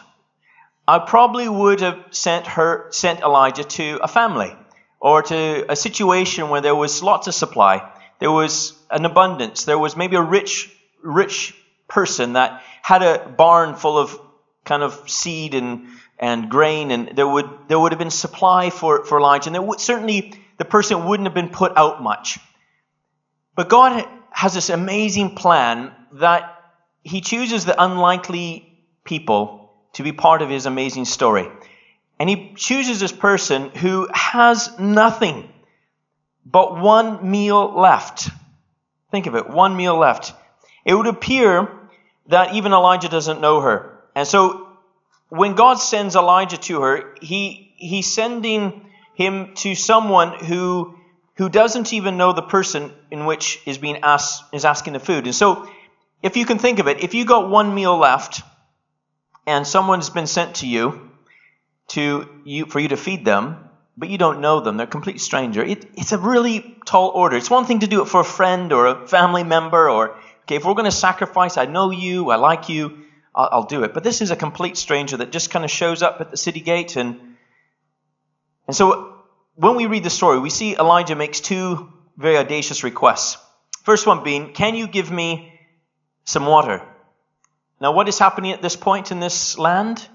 I 0.88 1.00
probably 1.00 1.48
would 1.48 1.81
have 1.81 2.00
sent 2.09 2.48
her, 2.48 2.88
sent 2.92 3.21
Elijah 3.21 3.63
to 3.63 4.00
a 4.01 4.07
family 4.07 4.53
or 5.00 5.21
to 5.21 5.71
a 5.71 5.75
situation 5.75 6.50
where 6.50 6.62
there 6.62 6.75
was 6.75 7.03
lots 7.03 7.27
of 7.27 7.36
supply, 7.36 7.88
there 8.19 8.31
was 8.31 8.74
an 8.89 9.06
abundance, 9.06 9.65
there 9.65 9.80
was 9.80 9.95
maybe 9.95 10.15
a 10.15 10.21
rich, 10.21 10.69
rich 11.04 11.56
person 11.88 12.33
that 12.33 12.63
had 12.81 13.04
a 13.04 13.30
barn 13.30 13.75
full 13.75 13.97
of 13.97 14.19
kind 14.65 14.83
of 14.83 15.09
seed 15.09 15.54
and, 15.54 15.88
and 16.19 16.50
grain, 16.50 16.92
and 16.92 17.15
there 17.15 17.27
would, 17.27 17.50
there 17.68 17.80
would 17.80 17.92
have 17.92 18.00
been 18.00 18.12
supply 18.12 18.69
for, 18.69 19.06
for 19.06 19.19
Elijah, 19.19 19.50
and 19.50 19.56
there 19.56 19.62
would, 19.62 19.80
certainly 19.80 20.40
the 20.61 20.65
person 20.65 21.05
wouldn't 21.05 21.25
have 21.25 21.33
been 21.33 21.49
put 21.49 21.75
out 21.75 22.03
much. 22.03 22.37
But 23.55 23.67
God 23.67 24.07
has 24.29 24.53
this 24.53 24.69
amazing 24.69 25.33
plan 25.33 25.91
that 26.11 26.55
He 27.01 27.21
chooses 27.21 27.65
the 27.65 27.83
unlikely 27.83 28.71
people 29.03 29.73
to 29.93 30.03
be 30.03 30.11
part 30.11 30.43
of 30.43 30.49
His 30.51 30.67
amazing 30.67 31.05
story. 31.05 31.49
And 32.19 32.29
he 32.29 32.53
chooses 32.55 32.99
this 32.99 33.11
person 33.11 33.71
who 33.71 34.07
has 34.13 34.77
nothing 34.77 35.51
but 36.45 36.79
one 36.79 37.31
meal 37.31 37.73
left. 37.75 38.29
Think 39.09 39.25
of 39.25 39.33
it, 39.33 39.49
one 39.49 39.75
meal 39.75 39.97
left. 39.97 40.31
It 40.85 40.93
would 40.93 41.07
appear 41.07 41.71
that 42.27 42.53
even 42.53 42.71
Elijah 42.71 43.09
doesn't 43.09 43.41
know 43.41 43.61
her. 43.61 43.97
And 44.13 44.27
so 44.27 44.67
when 45.29 45.55
God 45.55 45.79
sends 45.79 46.15
Elijah 46.15 46.57
to 46.57 46.81
her, 46.81 47.15
he, 47.19 47.73
he's 47.77 48.13
sending 48.13 48.90
him 49.13 49.53
to 49.55 49.75
someone 49.75 50.33
who, 50.45 50.97
who 51.35 51.49
doesn't 51.49 51.93
even 51.93 52.17
know 52.17 52.33
the 52.33 52.41
person 52.41 52.91
in 53.09 53.25
which 53.25 53.61
is 53.65 53.77
being 53.77 53.97
asked, 54.03 54.43
is 54.53 54.65
asking 54.65 54.93
the 54.93 54.99
food. 54.99 55.25
And 55.25 55.35
so 55.35 55.69
if 56.23 56.37
you 56.37 56.45
can 56.45 56.59
think 56.59 56.79
of 56.79 56.87
it, 56.87 57.03
if 57.03 57.13
you 57.13 57.25
got 57.25 57.49
one 57.49 57.73
meal 57.73 57.97
left 57.97 58.41
and 59.45 59.65
someone's 59.65 60.09
been 60.09 60.27
sent 60.27 60.55
to 60.57 60.67
you, 60.67 61.09
to 61.89 62.29
you 62.45 62.65
for 62.67 62.79
you 62.79 62.89
to 62.89 62.97
feed 62.97 63.25
them, 63.25 63.69
but 63.97 64.09
you 64.09 64.17
don't 64.17 64.39
know 64.39 64.61
them. 64.61 64.77
They're 64.77 64.87
a 64.87 64.89
complete 64.89 65.19
stranger. 65.19 65.61
It, 65.61 65.85
it's 65.95 66.13
a 66.13 66.17
really 66.17 66.77
tall 66.85 67.09
order. 67.09 67.35
It's 67.35 67.49
one 67.49 67.65
thing 67.65 67.79
to 67.79 67.87
do 67.87 68.01
it 68.01 68.05
for 68.05 68.21
a 68.21 68.25
friend 68.25 68.71
or 68.71 68.87
a 68.87 69.07
family 69.07 69.43
member, 69.43 69.89
or 69.89 70.15
okay, 70.43 70.55
if 70.55 70.65
we're 70.65 70.73
going 70.73 70.85
to 70.85 70.91
sacrifice, 70.95 71.57
I 71.57 71.65
know 71.65 71.91
you, 71.91 72.29
I 72.29 72.37
like 72.37 72.69
you, 72.69 72.99
I'll, 73.35 73.49
I'll 73.51 73.65
do 73.65 73.83
it. 73.83 73.93
But 73.93 74.03
this 74.03 74.21
is 74.21 74.31
a 74.31 74.35
complete 74.35 74.77
stranger 74.77 75.17
that 75.17 75.31
just 75.31 75.49
kind 75.49 75.65
of 75.65 75.71
shows 75.71 76.01
up 76.01 76.21
at 76.21 76.31
the 76.31 76.37
city 76.37 76.61
gate, 76.61 76.95
and 76.95 77.31
and 78.67 78.75
so 78.75 79.15
when 79.55 79.75
we 79.75 79.85
read 79.85 80.03
the 80.03 80.09
story, 80.09 80.39
we 80.39 80.49
see 80.49 80.75
Elijah 80.75 81.15
makes 81.15 81.39
two 81.39 81.91
very 82.17 82.37
audacious 82.37 82.83
requests. 82.83 83.37
First 83.83 84.07
one 84.07 84.23
being, 84.23 84.53
"Can 84.53 84.75
you 84.75 84.87
give 84.87 85.11
me 85.11 85.59
some 86.23 86.45
water?" 86.45 86.81
Now, 87.79 87.93
what 87.93 88.07
is 88.07 88.19
happening 88.19 88.51
at 88.51 88.61
this 88.61 88.75
point 88.75 89.11
in 89.11 89.19
this 89.19 89.57
land? 89.57 90.07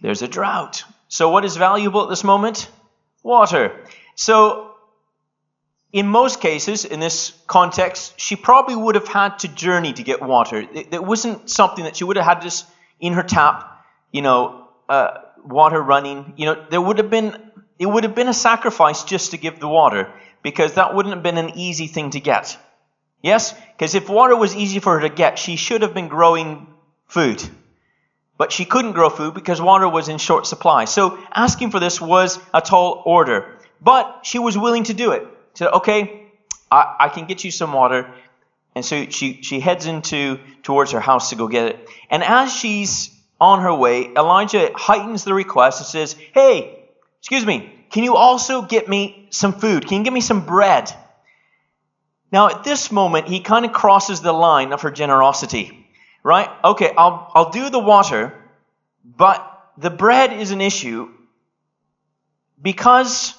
There's 0.00 0.22
a 0.22 0.28
drought. 0.28 0.84
So, 1.08 1.30
what 1.30 1.44
is 1.44 1.56
valuable 1.56 2.02
at 2.02 2.08
this 2.08 2.24
moment? 2.24 2.68
Water. 3.22 3.84
So, 4.16 4.70
in 5.92 6.08
most 6.08 6.40
cases, 6.40 6.84
in 6.84 7.00
this 7.00 7.32
context, 7.46 8.18
she 8.18 8.36
probably 8.36 8.74
would 8.74 8.94
have 8.94 9.06
had 9.06 9.38
to 9.40 9.48
journey 9.48 9.92
to 9.92 10.02
get 10.02 10.22
water. 10.22 10.56
It, 10.58 10.92
it 10.92 11.04
wasn't 11.04 11.48
something 11.48 11.84
that 11.84 11.96
she 11.96 12.04
would 12.04 12.16
have 12.16 12.26
had 12.26 12.42
just 12.42 12.66
in 12.98 13.12
her 13.12 13.22
tap, 13.22 13.84
you 14.10 14.22
know, 14.22 14.68
uh, 14.88 15.18
water 15.44 15.80
running. 15.80 16.32
You 16.36 16.46
know, 16.46 16.66
there 16.70 16.80
would 16.80 16.98
have 16.98 17.10
been, 17.10 17.36
it 17.78 17.86
would 17.86 18.04
have 18.04 18.14
been 18.14 18.28
a 18.28 18.34
sacrifice 18.34 19.04
just 19.04 19.32
to 19.32 19.36
give 19.36 19.60
the 19.60 19.68
water 19.68 20.12
because 20.42 20.74
that 20.74 20.94
wouldn't 20.94 21.14
have 21.14 21.22
been 21.22 21.38
an 21.38 21.58
easy 21.58 21.86
thing 21.86 22.10
to 22.10 22.20
get. 22.20 22.56
Yes? 23.22 23.54
Because 23.72 23.94
if 23.94 24.08
water 24.08 24.36
was 24.36 24.54
easy 24.54 24.80
for 24.80 24.94
her 25.00 25.08
to 25.08 25.14
get, 25.14 25.38
she 25.38 25.56
should 25.56 25.82
have 25.82 25.94
been 25.94 26.08
growing 26.08 26.66
food. 27.06 27.42
But 28.36 28.52
she 28.52 28.64
couldn't 28.64 28.92
grow 28.92 29.08
food 29.08 29.34
because 29.34 29.60
water 29.62 29.88
was 29.88 30.08
in 30.08 30.18
short 30.18 30.46
supply. 30.46 30.84
So 30.84 31.18
asking 31.32 31.70
for 31.70 31.80
this 31.80 32.00
was 32.00 32.38
a 32.52 32.60
tall 32.60 33.02
order. 33.06 33.58
But 33.80 34.20
she 34.24 34.38
was 34.38 34.58
willing 34.58 34.84
to 34.84 34.94
do 34.94 35.12
it. 35.12 35.22
She 35.54 35.64
said, 35.64 35.72
okay, 35.72 36.26
I, 36.70 36.96
I 37.00 37.08
can 37.08 37.26
get 37.26 37.44
you 37.44 37.50
some 37.50 37.72
water. 37.72 38.12
And 38.74 38.84
so 38.84 39.06
she, 39.08 39.40
she 39.42 39.60
heads 39.60 39.86
into 39.86 40.40
towards 40.62 40.92
her 40.92 41.00
house 41.00 41.30
to 41.30 41.36
go 41.36 41.48
get 41.48 41.68
it. 41.68 41.88
And 42.10 42.22
as 42.22 42.52
she's 42.52 43.10
on 43.40 43.62
her 43.62 43.74
way, 43.74 44.12
Elijah 44.14 44.70
heightens 44.74 45.24
the 45.24 45.34
request 45.34 45.80
and 45.80 45.86
says, 45.86 46.14
Hey, 46.32 46.83
excuse 47.24 47.44
me, 47.44 47.72
can 47.90 48.04
you 48.04 48.14
also 48.14 48.62
get 48.62 48.88
me 48.88 49.26
some 49.30 49.52
food? 49.52 49.86
Can 49.86 49.98
you 49.98 50.04
give 50.04 50.14
me 50.14 50.20
some 50.20 50.46
bread? 50.46 50.92
Now, 52.30 52.48
at 52.48 52.64
this 52.64 52.92
moment, 52.92 53.28
he 53.28 53.40
kind 53.40 53.64
of 53.64 53.72
crosses 53.72 54.20
the 54.20 54.32
line 54.32 54.72
of 54.72 54.82
her 54.82 54.90
generosity 54.90 55.84
right? 56.24 56.48
Okay, 56.64 56.92
I'll, 56.96 57.30
I'll 57.34 57.50
do 57.50 57.70
the 57.70 57.78
water, 57.78 58.34
but 59.04 59.70
the 59.78 59.90
bread 59.90 60.32
is 60.32 60.50
an 60.50 60.60
issue 60.60 61.10
because, 62.60 63.34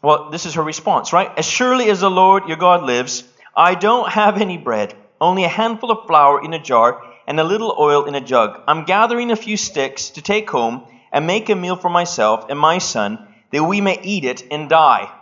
well, 0.00 0.30
this 0.30 0.46
is 0.46 0.54
her 0.54 0.62
response, 0.62 1.12
right? 1.12 1.30
As 1.36 1.44
surely 1.44 1.90
as 1.90 2.00
the 2.00 2.10
Lord 2.10 2.46
your 2.46 2.56
God 2.56 2.84
lives, 2.84 3.24
I 3.54 3.74
don't 3.74 4.08
have 4.08 4.40
any 4.40 4.56
bread, 4.56 4.94
only 5.20 5.44
a 5.44 5.48
handful 5.48 5.90
of 5.90 6.06
flour 6.06 6.42
in 6.42 6.54
a 6.54 6.62
jar 6.62 7.02
and 7.26 7.38
a 7.38 7.44
little 7.44 7.74
oil 7.78 8.04
in 8.06 8.14
a 8.14 8.20
jug. 8.20 8.62
I'm 8.66 8.84
gathering 8.84 9.32
a 9.32 9.36
few 9.36 9.56
sticks 9.56 10.10
to 10.10 10.22
take 10.22 10.48
home 10.48 10.86
and 11.12 11.26
make 11.26 11.48
a 11.48 11.54
meal 11.54 11.76
for 11.76 11.90
myself 11.90 12.46
and 12.48 12.58
my 12.58 12.78
son, 12.78 13.26
that 13.52 13.64
we 13.64 13.80
may 13.80 14.00
eat 14.02 14.24
it 14.24 14.44
and 14.50 14.68
die. 14.68 15.12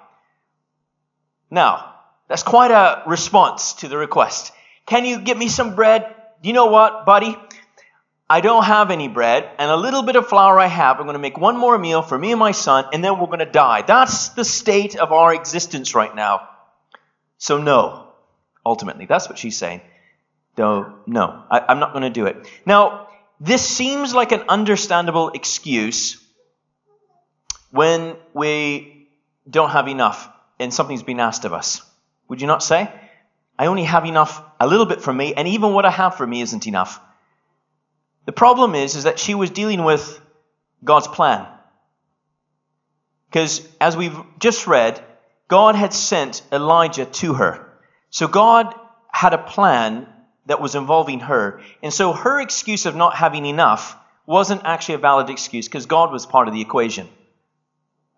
Now, 1.51 1.95
that's 2.29 2.43
quite 2.43 2.71
a 2.71 3.03
response 3.07 3.75
to 3.75 3.89
the 3.89 3.97
request. 3.97 4.53
Can 4.87 5.05
you 5.05 5.19
get 5.19 5.37
me 5.37 5.49
some 5.49 5.75
bread? 5.75 6.15
you 6.43 6.53
know 6.53 6.67
what, 6.67 7.05
buddy? 7.05 7.37
I 8.31 8.41
don't 8.43 8.65
have 8.65 8.91
any 8.91 9.09
bread, 9.09 9.49
and 9.59 9.71
a 9.71 9.77
little 9.77 10.03
bit 10.03 10.17
of 10.17 10.29
flour 10.29 10.59
I 10.59 10.67
have. 10.67 10.99
I'm 10.99 11.05
going 11.05 11.15
to 11.15 11.19
make 11.19 11.39
one 11.39 11.57
more 11.57 11.79
meal 11.79 12.03
for 12.03 12.19
me 12.19 12.31
and 12.31 12.39
my 12.39 12.53
son, 12.53 12.85
and 12.93 13.03
then 13.03 13.19
we're 13.19 13.27
going 13.27 13.39
to 13.39 13.47
die. 13.47 13.83
That's 13.83 14.31
the 14.31 14.45
state 14.45 14.97
of 14.97 15.13
our 15.13 15.35
existence 15.35 15.95
right 15.95 16.15
now. 16.15 16.49
So, 17.39 17.57
no, 17.57 18.09
ultimately. 18.67 19.07
That's 19.07 19.29
what 19.29 19.39
she's 19.39 19.57
saying. 19.57 19.81
No, 20.59 20.99
no, 21.07 21.45
I, 21.51 21.61
I'm 21.69 21.79
not 21.79 21.93
going 21.93 22.03
to 22.03 22.11
do 22.11 22.27
it. 22.27 22.47
Now, 22.67 23.08
this 23.41 23.67
seems 23.67 24.15
like 24.15 24.33
an 24.33 24.45
understandable 24.49 25.31
excuse 25.31 26.23
when 27.71 28.17
we 28.35 29.09
don't 29.49 29.71
have 29.71 29.89
enough 29.89 30.29
and 30.59 30.73
something's 30.75 31.03
been 31.03 31.21
asked 31.21 31.45
of 31.45 31.53
us. 31.53 31.83
Would 32.29 32.41
you 32.41 32.47
not 32.47 32.63
say? 32.63 32.91
I 33.59 33.67
only 33.67 33.85
have 33.85 34.05
enough, 34.05 34.43
a 34.61 34.67
little 34.67 34.87
bit 34.87 35.03
for 35.03 35.13
me, 35.13 35.35
and 35.35 35.49
even 35.49 35.73
what 35.73 35.85
I 35.85 35.91
have 35.91 36.17
for 36.17 36.27
me 36.27 36.41
isn't 36.41 36.67
enough. 36.67 37.01
The 38.27 38.33
problem 38.33 38.75
is, 38.75 38.95
is 38.95 39.05
that 39.05 39.19
she 39.19 39.35
was 39.35 39.51
dealing 39.51 39.85
with 39.85 40.21
God's 40.85 41.09
plan. 41.09 41.47
Because 43.31 43.67
as 43.81 43.97
we've 43.97 44.19
just 44.39 44.67
read, 44.67 45.03
God 45.49 45.75
had 45.75 45.93
sent 45.93 46.43
Elijah 46.53 47.07
to 47.07 47.35
her. 47.35 47.73
So 48.11 48.29
God 48.29 48.75
had 49.11 49.35
a 49.35 49.39
plan 49.39 50.07
that 50.49 50.61
was 50.61 50.75
involving 50.75 51.21
her. 51.21 51.61
And 51.83 51.93
so 51.93 52.13
her 52.13 52.41
excuse 52.41 52.87
of 52.87 52.97
not 52.97 53.15
having 53.15 53.47
enough 53.47 53.97
wasn't 54.27 54.63
actually 54.65 54.97
a 54.97 54.99
valid 54.99 55.31
excuse 55.31 55.69
because 55.69 55.87
God 55.87 56.11
was 56.11 56.27
part 56.27 56.49
of 56.49 56.55
the 56.55 56.61
equation. 56.61 57.09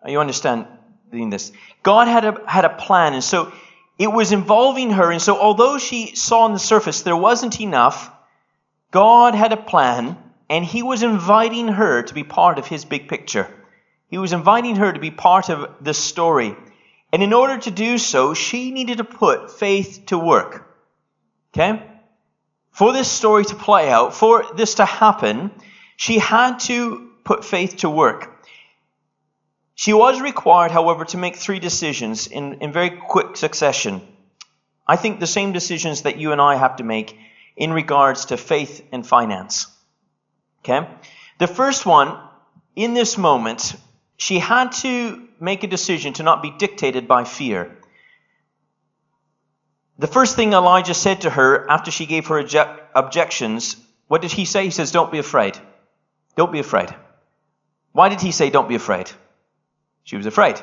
Are 0.01 0.09
You 0.09 0.19
understand 0.19 0.65
this? 1.11 1.51
God 1.83 2.07
had 2.07 2.25
a, 2.25 2.41
had 2.47 2.65
a 2.65 2.69
plan. 2.69 3.13
And 3.13 3.23
so 3.23 3.51
it 3.99 4.11
was 4.11 4.31
involving 4.31 4.91
her. 4.91 5.11
And 5.11 5.21
so 5.21 5.37
although 5.39 5.77
she 5.77 6.15
saw 6.15 6.41
on 6.41 6.53
the 6.53 6.59
surface 6.59 7.01
there 7.01 7.15
wasn't 7.15 7.61
enough, 7.61 8.11
God 8.91 9.35
had 9.35 9.53
a 9.53 9.57
plan 9.57 10.17
and 10.49 10.65
he 10.65 10.83
was 10.83 11.03
inviting 11.03 11.67
her 11.67 12.01
to 12.03 12.13
be 12.13 12.23
part 12.23 12.59
of 12.59 12.67
his 12.67 12.85
big 12.85 13.07
picture. 13.07 13.47
He 14.09 14.17
was 14.17 14.33
inviting 14.33 14.77
her 14.77 14.91
to 14.91 14.99
be 14.99 15.11
part 15.11 15.49
of 15.49 15.69
the 15.81 15.93
story. 15.93 16.55
And 17.13 17.21
in 17.21 17.33
order 17.33 17.57
to 17.57 17.71
do 17.71 17.97
so, 17.97 18.33
she 18.33 18.71
needed 18.71 18.97
to 18.97 19.03
put 19.03 19.51
faith 19.51 20.03
to 20.07 20.17
work. 20.17 20.67
Okay? 21.53 21.90
For 22.71 22.93
this 22.93 23.09
story 23.09 23.45
to 23.45 23.55
play 23.55 23.89
out, 23.89 24.13
for 24.13 24.45
this 24.55 24.75
to 24.75 24.85
happen, 24.85 25.51
she 25.97 26.19
had 26.19 26.59
to 26.61 27.09
put 27.23 27.45
faith 27.45 27.77
to 27.77 27.89
work. 27.89 28.45
She 29.75 29.93
was 29.93 30.21
required, 30.21 30.71
however, 30.71 31.05
to 31.05 31.17
make 31.17 31.35
three 31.35 31.59
decisions 31.59 32.27
in, 32.27 32.55
in 32.61 32.71
very 32.71 32.89
quick 32.89 33.35
succession. 33.35 34.01
I 34.87 34.95
think 34.95 35.19
the 35.19 35.27
same 35.27 35.53
decisions 35.53 36.03
that 36.03 36.17
you 36.17 36.31
and 36.31 36.41
I 36.41 36.55
have 36.55 36.77
to 36.77 36.83
make 36.83 37.17
in 37.55 37.73
regards 37.73 38.25
to 38.25 38.37
faith 38.37 38.85
and 38.91 39.05
finance. 39.05 39.67
Okay? 40.59 40.87
The 41.39 41.47
first 41.47 41.85
one, 41.85 42.17
in 42.75 42.93
this 42.93 43.17
moment, 43.17 43.75
she 44.17 44.39
had 44.39 44.71
to 44.83 45.27
make 45.39 45.63
a 45.63 45.67
decision 45.67 46.13
to 46.13 46.23
not 46.23 46.41
be 46.41 46.51
dictated 46.51 47.07
by 47.07 47.23
fear. 47.23 47.75
The 49.99 50.07
first 50.07 50.35
thing 50.35 50.53
Elijah 50.53 50.93
said 50.93 51.21
to 51.21 51.29
her 51.29 51.69
after 51.69 51.91
she 51.91 52.05
gave 52.05 52.27
her 52.27 52.39
objections, 52.95 53.77
what 54.11 54.21
did 54.21 54.33
he 54.33 54.43
say? 54.43 54.65
He 54.65 54.71
says, 54.71 54.91
Don't 54.91 55.09
be 55.09 55.19
afraid. 55.19 55.57
Don't 56.35 56.51
be 56.51 56.59
afraid. 56.59 56.93
Why 57.93 58.09
did 58.09 58.19
he 58.19 58.33
say, 58.33 58.49
Don't 58.49 58.67
be 58.67 58.75
afraid? 58.75 59.09
She 60.03 60.17
was 60.17 60.25
afraid. 60.25 60.61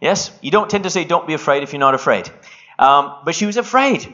Yes? 0.00 0.30
You 0.42 0.52
don't 0.52 0.70
tend 0.70 0.84
to 0.84 0.90
say, 0.90 1.02
Don't 1.02 1.26
be 1.26 1.34
afraid 1.34 1.64
if 1.64 1.72
you're 1.72 1.80
not 1.80 1.96
afraid. 1.96 2.30
Um, 2.78 3.16
but 3.24 3.34
she 3.34 3.46
was 3.46 3.56
afraid. 3.56 4.06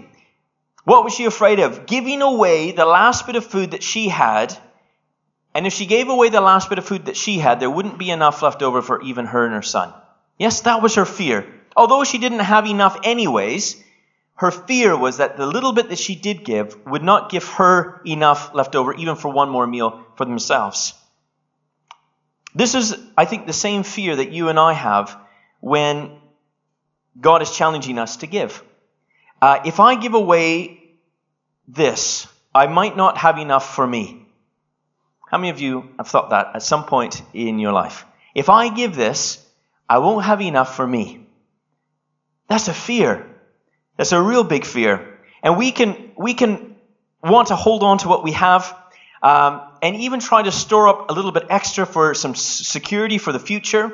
What 0.85 1.05
was 1.05 1.15
she 1.15 1.27
afraid 1.27 1.61
of? 1.61 1.85
Giving 1.85 2.23
away 2.23 2.73
the 2.73 2.87
last 2.87 3.27
bit 3.27 3.37
of 3.37 3.45
food 3.45 3.73
that 3.73 3.83
she 3.83 4.09
had. 4.09 4.57
And 5.55 5.67
if 5.67 5.75
she 5.75 5.85
gave 5.85 6.09
away 6.09 6.31
the 6.31 6.41
last 6.41 6.71
bit 6.71 6.79
of 6.79 6.87
food 6.87 7.05
that 7.05 7.19
she 7.19 7.39
had, 7.39 7.61
there 7.61 7.69
wouldn't 7.69 7.99
be 7.99 8.11
enough 8.11 8.41
left 8.41 8.63
over 8.63 8.81
for 8.81 9.03
even 9.03 9.27
her 9.27 9.45
and 9.45 9.53
her 9.53 9.61
son. 9.61 9.93
Yes, 10.39 10.63
that 10.63 10.81
was 10.81 10.95
her 10.95 11.05
fear. 11.05 11.47
Although 11.77 12.05
she 12.05 12.17
didn't 12.17 12.39
have 12.39 12.65
enough 12.65 12.99
anyways, 13.05 13.77
her 14.41 14.51
fear 14.51 14.97
was 14.97 15.19
that 15.19 15.37
the 15.37 15.47
little 15.47 15.75
bit 15.75 15.91
that 15.91 15.99
she 15.99 16.15
did 16.15 16.47
give 16.47 16.75
would 16.87 17.03
not 17.03 17.31
give 17.31 17.47
her 17.47 18.01
enough 18.07 18.55
left 18.55 18.75
over 18.75 18.95
even 18.95 19.15
for 19.15 19.31
one 19.31 19.51
more 19.51 19.67
meal 19.67 20.07
for 20.17 20.25
themselves. 20.25 20.95
This 22.55 22.75
is, 22.75 22.97
I 23.19 23.27
think, 23.27 23.47
the 23.47 23.53
same 23.53 23.83
fear 23.83 24.17
that 24.17 24.33
you 24.33 24.49
and 24.49 24.59
I 24.59 24.73
have 24.73 25.15
when 25.61 26.19
God 27.21 27.43
is 27.43 27.55
challenging 27.55 27.99
us 27.99 28.17
to 28.19 28.27
give. 28.27 28.65
Uh, 29.43 29.61
if 29.67 29.79
I 29.79 29.97
give 29.97 30.15
away 30.15 30.95
this, 31.69 32.27
I 32.55 32.67
might 32.67 32.97
not 32.97 33.19
have 33.19 33.37
enough 33.37 33.75
for 33.75 33.87
me. 33.87 34.27
How 35.29 35.37
many 35.37 35.51
of 35.51 35.61
you 35.61 35.91
have 35.99 36.09
thought 36.09 36.31
that 36.31 36.53
at 36.55 36.63
some 36.63 36.87
point 36.87 37.21
in 37.35 37.59
your 37.59 37.73
life? 37.73 38.07
If 38.35 38.49
I 38.49 38.71
give 38.71 38.97
this, 38.97 39.47
I 39.87 39.99
won't 39.99 40.25
have 40.25 40.41
enough 40.41 40.77
for 40.77 40.87
me. 40.87 41.27
That's 42.49 42.69
a 42.69 42.75
fear. 42.75 43.30
That's 44.01 44.13
a 44.13 44.23
real 44.23 44.45
big 44.45 44.65
fear. 44.65 45.19
And 45.43 45.59
we 45.59 45.73
can, 45.73 46.13
we 46.17 46.33
can 46.33 46.75
want 47.23 47.49
to 47.49 47.55
hold 47.55 47.83
on 47.83 47.99
to 47.99 48.09
what 48.09 48.25
we 48.25 48.33
have 48.33 48.75
um, 49.23 49.61
and 49.83 49.95
even 49.97 50.21
try 50.21 50.41
to 50.41 50.51
store 50.51 50.89
up 50.89 51.11
a 51.11 51.13
little 51.13 51.33
bit 51.33 51.45
extra 51.51 51.85
for 51.85 52.15
some 52.15 52.35
security 52.35 53.19
for 53.19 53.31
the 53.31 53.39
future. 53.39 53.93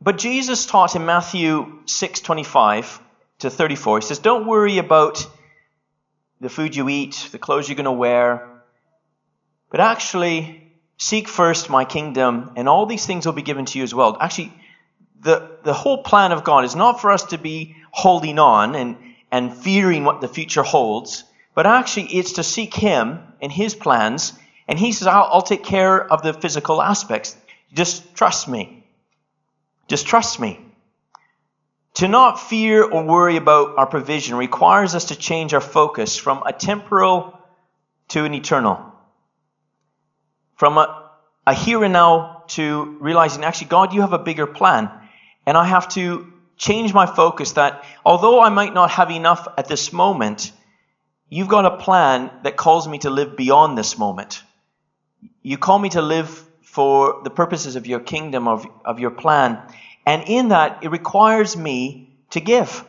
But 0.00 0.18
Jesus 0.18 0.66
taught 0.66 0.96
in 0.96 1.06
Matthew 1.06 1.78
6:25 1.86 2.98
to 3.38 3.50
34. 3.50 3.98
He 3.98 4.04
says, 4.04 4.18
"Don't 4.18 4.48
worry 4.48 4.78
about 4.78 5.28
the 6.40 6.48
food 6.48 6.74
you 6.74 6.88
eat, 6.88 7.28
the 7.30 7.38
clothes 7.38 7.68
you're 7.68 7.76
going 7.76 7.84
to 7.84 7.92
wear, 7.92 8.64
but 9.70 9.78
actually 9.78 10.72
seek 10.98 11.28
first 11.28 11.70
my 11.70 11.84
kingdom, 11.84 12.50
and 12.56 12.68
all 12.68 12.86
these 12.86 13.06
things 13.06 13.26
will 13.26 13.32
be 13.32 13.42
given 13.42 13.64
to 13.66 13.78
you 13.78 13.84
as 13.84 13.94
well." 13.94 14.16
Actually, 14.20 14.52
the, 15.20 15.56
the 15.62 15.72
whole 15.72 16.02
plan 16.02 16.32
of 16.32 16.42
God 16.42 16.64
is 16.64 16.74
not 16.74 17.00
for 17.00 17.12
us 17.12 17.26
to 17.26 17.38
be 17.38 17.76
holding 17.92 18.40
on 18.40 18.74
and, 18.74 18.96
and 19.30 19.54
fearing 19.56 20.04
what 20.04 20.20
the 20.20 20.28
future 20.28 20.62
holds, 20.62 21.22
but 21.54 21.66
actually 21.66 22.06
it's 22.06 22.32
to 22.32 22.42
seek 22.42 22.74
Him 22.74 23.20
and 23.40 23.52
His 23.52 23.74
plans. 23.74 24.32
And 24.66 24.78
He 24.78 24.92
says, 24.92 25.06
I'll, 25.06 25.28
I'll 25.30 25.42
take 25.42 25.62
care 25.62 26.04
of 26.12 26.22
the 26.22 26.32
physical 26.32 26.82
aspects. 26.82 27.36
Just 27.72 28.14
trust 28.14 28.48
me. 28.48 28.84
Just 29.86 30.06
trust 30.06 30.40
me. 30.40 30.58
To 31.94 32.08
not 32.08 32.40
fear 32.40 32.82
or 32.82 33.04
worry 33.04 33.36
about 33.36 33.76
our 33.76 33.86
provision 33.86 34.36
requires 34.36 34.94
us 34.94 35.06
to 35.06 35.16
change 35.16 35.52
our 35.52 35.60
focus 35.60 36.16
from 36.16 36.42
a 36.46 36.52
temporal 36.52 37.38
to 38.08 38.24
an 38.24 38.32
eternal. 38.32 38.80
From 40.56 40.78
a, 40.78 41.10
a 41.46 41.52
here 41.52 41.84
and 41.84 41.92
now 41.92 42.44
to 42.48 42.96
realizing, 43.00 43.44
actually, 43.44 43.68
God, 43.68 43.92
you 43.92 44.00
have 44.00 44.14
a 44.14 44.18
bigger 44.18 44.46
plan. 44.46 44.90
And 45.44 45.56
I 45.56 45.64
have 45.64 45.88
to 45.90 46.31
change 46.62 46.94
my 46.94 47.06
focus 47.06 47.52
that 47.52 47.84
although 48.04 48.40
I 48.40 48.48
might 48.48 48.72
not 48.72 48.92
have 48.92 49.10
enough 49.10 49.48
at 49.58 49.66
this 49.66 49.92
moment, 49.92 50.52
you've 51.28 51.48
got 51.48 51.66
a 51.66 51.76
plan 51.76 52.30
that 52.44 52.56
calls 52.56 52.86
me 52.86 52.98
to 52.98 53.10
live 53.10 53.36
beyond 53.36 53.76
this 53.76 53.98
moment. 53.98 54.40
You 55.42 55.58
call 55.58 55.80
me 55.80 55.88
to 55.88 56.00
live 56.00 56.28
for 56.62 57.20
the 57.24 57.30
purposes 57.30 57.74
of 57.74 57.88
your 57.88 57.98
kingdom, 57.98 58.46
of, 58.46 58.64
of 58.84 59.00
your 59.00 59.10
plan. 59.10 59.60
And 60.06 60.22
in 60.28 60.50
that, 60.50 60.84
it 60.84 60.92
requires 60.92 61.56
me 61.56 62.16
to 62.30 62.40
give. 62.40 62.84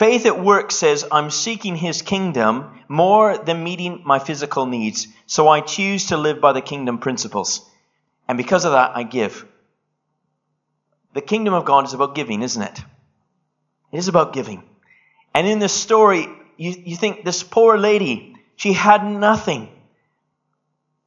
Faith 0.00 0.26
at 0.26 0.42
work 0.42 0.72
says, 0.72 1.06
I'm 1.12 1.30
seeking 1.30 1.76
his 1.76 2.02
kingdom 2.02 2.80
more 2.88 3.38
than 3.38 3.62
meeting 3.62 4.02
my 4.04 4.18
physical 4.18 4.66
needs. 4.66 5.06
So 5.26 5.46
I 5.48 5.60
choose 5.60 6.06
to 6.06 6.16
live 6.16 6.40
by 6.40 6.52
the 6.54 6.60
kingdom 6.60 6.98
principles. 6.98 7.64
And 8.26 8.36
because 8.36 8.64
of 8.64 8.72
that, 8.72 8.96
I 8.96 9.04
give. 9.04 9.46
The 11.14 11.20
kingdom 11.20 11.54
of 11.54 11.64
God 11.64 11.84
is 11.84 11.94
about 11.94 12.14
giving, 12.14 12.42
isn't 12.42 12.62
it? 12.62 12.78
It 13.92 13.98
is 13.98 14.08
about 14.08 14.32
giving. 14.32 14.62
And 15.34 15.46
in 15.46 15.58
this 15.58 15.72
story, 15.72 16.28
you, 16.56 16.70
you 16.84 16.96
think 16.96 17.24
this 17.24 17.42
poor 17.42 17.78
lady, 17.78 18.36
she 18.56 18.72
had 18.72 19.04
nothing. 19.04 19.68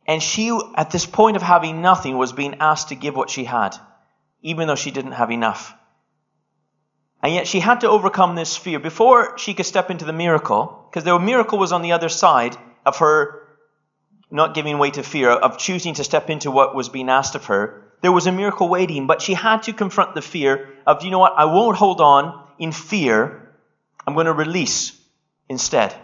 And 0.08 0.22
she, 0.22 0.58
at 0.76 0.90
this 0.92 1.06
point 1.06 1.36
of 1.36 1.44
having 1.44 1.82
nothing, 1.82 2.18
was 2.18 2.34
being 2.34 2.56
asked 2.60 2.90
to 2.90 2.96
give 2.96 3.16
what 3.16 3.30
she 3.30 3.44
had, 3.44 3.76
even 4.42 4.68
though 4.68 4.76
she 4.76 4.92
didn't 4.92 5.14
have 5.14 5.32
enough. 5.32 5.74
And 7.22 7.34
yet 7.34 7.48
she 7.48 7.60
had 7.60 7.82
to 7.82 7.90
overcome 7.90 8.36
this 8.36 8.58
fear 8.58 8.80
before 8.80 9.38
she 9.38 9.54
could 9.54 9.68
step 9.68 9.92
into 9.92 10.06
the 10.06 10.14
miracle, 10.14 10.88
because 10.90 11.04
the 11.04 11.20
miracle 11.20 11.60
was 11.60 11.72
on 11.72 11.84
the 11.84 11.92
other 11.92 12.10
side 12.10 12.58
of 12.86 12.98
her 12.98 13.42
not 14.32 14.56
giving 14.56 14.80
way 14.80 14.90
to 14.92 15.04
fear, 15.04 15.30
of 15.30 15.58
choosing 15.58 15.94
to 15.96 16.04
step 16.04 16.30
into 16.30 16.50
what 16.50 16.74
was 16.74 16.90
being 16.90 17.10
asked 17.10 17.36
of 17.36 17.46
her. 17.46 17.91
There 18.02 18.12
was 18.12 18.28
a 18.28 18.32
miracle 18.32 18.68
waiting, 18.68 19.08
but 19.08 19.22
she 19.22 19.34
had 19.34 19.64
to 19.64 19.74
confront 19.74 20.16
the 20.16 20.22
fear 20.22 20.74
of, 20.86 21.04
you 21.04 21.12
know 21.12 21.20
what, 21.20 21.34
I 21.38 21.46
won't 21.46 21.78
hold 21.78 22.02
on 22.02 22.48
in 22.58 22.72
fear. 22.72 23.54
I'm 24.06 24.16
going 24.16 24.26
to 24.26 24.34
release 24.34 25.00
instead. 25.48 25.96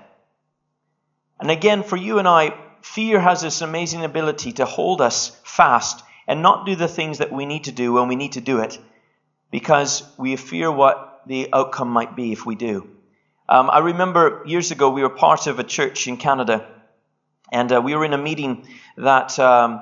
And 1.40 1.50
again, 1.52 1.84
for 1.84 1.96
you 1.96 2.20
and 2.20 2.28
I, 2.28 2.56
fear 2.82 3.20
has 3.20 3.42
this 3.42 3.62
amazing 3.62 4.06
ability 4.06 4.54
to 4.54 4.66
hold 4.66 5.02
us 5.02 5.30
fast 5.44 6.04
and 6.28 6.42
not 6.42 6.66
do 6.66 6.76
the 6.76 6.88
things 6.88 7.20
that 7.20 7.32
we 7.32 7.46
need 7.46 7.66
to 7.66 7.72
do 7.72 7.94
when 7.94 8.08
we 8.08 8.16
need 8.16 8.34
to 8.34 8.42
do 8.42 8.60
it 8.60 8.78
because 9.52 10.04
we 10.18 10.36
fear 10.36 10.72
what 10.72 11.22
the 11.26 11.50
outcome 11.54 11.90
might 11.90 12.16
be 12.16 12.32
if 12.32 12.46
we 12.46 12.56
do. 12.56 12.90
Um, 13.50 13.70
I 13.70 13.80
remember 13.80 14.44
years 14.46 14.72
ago 14.72 14.90
we 14.90 15.02
were 15.02 15.10
part 15.10 15.48
of 15.48 15.60
a 15.60 15.64
church 15.64 16.08
in 16.08 16.18
Canada 16.18 16.68
and 17.52 17.72
uh, 17.72 17.82
we 17.82 17.96
were 17.96 18.04
in 18.04 18.14
a 18.14 18.18
meeting 18.18 18.68
that 18.98 19.40
um, 19.40 19.82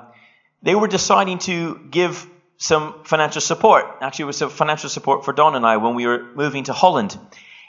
they 0.66 0.74
were 0.74 0.88
deciding 0.88 1.38
to 1.50 1.80
give 1.90 2.26
some 2.58 3.04
financial 3.04 3.40
support. 3.40 3.84
Actually, 4.00 4.24
it 4.24 4.26
was 4.26 4.36
some 4.38 4.50
financial 4.50 4.90
support 4.90 5.24
for 5.24 5.32
Don 5.32 5.54
and 5.54 5.64
I 5.64 5.78
when 5.78 5.94
we 5.94 6.06
were 6.06 6.22
moving 6.34 6.64
to 6.64 6.72
Holland. 6.72 7.18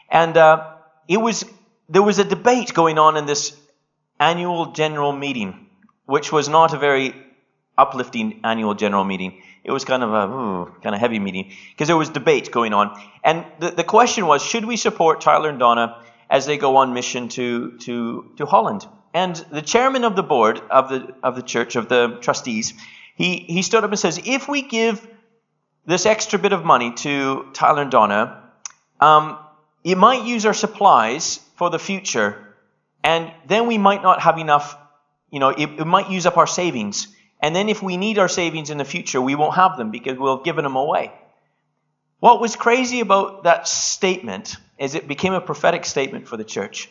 And 0.09 0.35
uh, 0.35 0.73
it 1.07 1.17
was 1.17 1.45
there 1.87 2.03
was 2.03 2.19
a 2.19 2.25
debate 2.25 2.73
going 2.73 2.97
on 2.97 3.15
in 3.15 3.25
this 3.25 3.55
annual 4.19 4.73
general 4.73 5.13
meeting 5.13 5.67
which 6.07 6.31
was 6.31 6.49
not 6.49 6.73
a 6.73 6.79
very 6.79 7.13
uplifting 7.77 8.39
annual 8.43 8.73
general 8.73 9.03
meeting. 9.03 9.43
It 9.63 9.71
was 9.71 9.85
kind 9.85 10.01
of 10.01 10.13
a 10.13 10.33
ooh, 10.33 10.75
kind 10.81 10.95
of 10.95 11.01
heavy 11.01 11.19
meeting 11.19 11.51
because 11.71 11.87
there 11.87 11.97
was 11.97 12.09
debate 12.09 12.51
going 12.51 12.73
on. 12.73 12.99
And 13.23 13.45
the, 13.59 13.71
the 13.71 13.83
question 13.83 14.25
was, 14.25 14.41
should 14.41 14.65
we 14.65 14.77
support 14.77 15.21
Tyler 15.21 15.49
and 15.49 15.59
Donna 15.59 16.01
as 16.29 16.45
they 16.45 16.57
go 16.57 16.77
on 16.77 16.93
mission 16.93 17.27
to, 17.29 17.77
to, 17.79 18.31
to 18.37 18.45
Holland? 18.45 18.87
And 19.17 19.35
the 19.49 19.63
chairman 19.63 20.03
of 20.03 20.15
the 20.15 20.21
board 20.21 20.61
of 20.69 20.89
the, 20.89 21.15
of 21.23 21.35
the 21.35 21.41
church, 21.41 21.75
of 21.75 21.89
the 21.89 22.19
trustees, 22.21 22.75
he, 23.15 23.37
he 23.37 23.63
stood 23.63 23.83
up 23.83 23.89
and 23.89 23.99
says, 23.99 24.21
if 24.23 24.47
we 24.47 24.61
give 24.61 24.95
this 25.87 26.05
extra 26.05 26.37
bit 26.37 26.53
of 26.53 26.63
money 26.63 26.93
to 27.05 27.47
Tyler 27.51 27.81
and 27.81 27.89
Donna, 27.89 28.43
um, 28.99 29.39
it 29.83 29.97
might 29.97 30.23
use 30.23 30.45
our 30.45 30.53
supplies 30.53 31.39
for 31.55 31.71
the 31.71 31.79
future, 31.79 32.53
and 33.03 33.31
then 33.47 33.65
we 33.65 33.79
might 33.79 34.03
not 34.03 34.21
have 34.21 34.37
enough, 34.37 34.77
you 35.31 35.39
know, 35.39 35.49
it, 35.49 35.67
it 35.79 35.87
might 35.87 36.11
use 36.11 36.27
up 36.27 36.37
our 36.37 36.45
savings. 36.45 37.07
And 37.39 37.55
then 37.55 37.69
if 37.69 37.81
we 37.81 37.97
need 37.97 38.19
our 38.19 38.29
savings 38.29 38.69
in 38.69 38.77
the 38.77 38.85
future, 38.85 39.19
we 39.19 39.33
won't 39.33 39.55
have 39.55 39.77
them 39.77 39.89
because 39.89 40.19
we'll 40.19 40.35
have 40.37 40.45
given 40.45 40.63
them 40.63 40.75
away. 40.75 41.11
What 42.19 42.39
was 42.39 42.55
crazy 42.55 42.99
about 42.99 43.45
that 43.45 43.67
statement 43.67 44.57
is 44.77 44.93
it 44.93 45.07
became 45.07 45.33
a 45.33 45.41
prophetic 45.41 45.85
statement 45.85 46.27
for 46.27 46.37
the 46.37 46.43
church. 46.43 46.87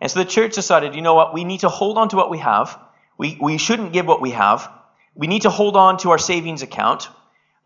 And 0.00 0.10
so 0.10 0.18
the 0.18 0.24
church 0.24 0.54
decided, 0.54 0.94
you 0.94 1.02
know 1.02 1.14
what, 1.14 1.32
we 1.32 1.44
need 1.44 1.60
to 1.60 1.68
hold 1.68 1.98
on 1.98 2.08
to 2.10 2.16
what 2.16 2.30
we 2.30 2.38
have. 2.38 2.78
We, 3.18 3.38
we 3.40 3.58
shouldn't 3.58 3.92
give 3.92 4.06
what 4.06 4.20
we 4.20 4.32
have. 4.32 4.70
We 5.14 5.26
need 5.26 5.42
to 5.42 5.50
hold 5.50 5.76
on 5.76 5.96
to 5.98 6.10
our 6.10 6.18
savings 6.18 6.62
account 6.62 7.08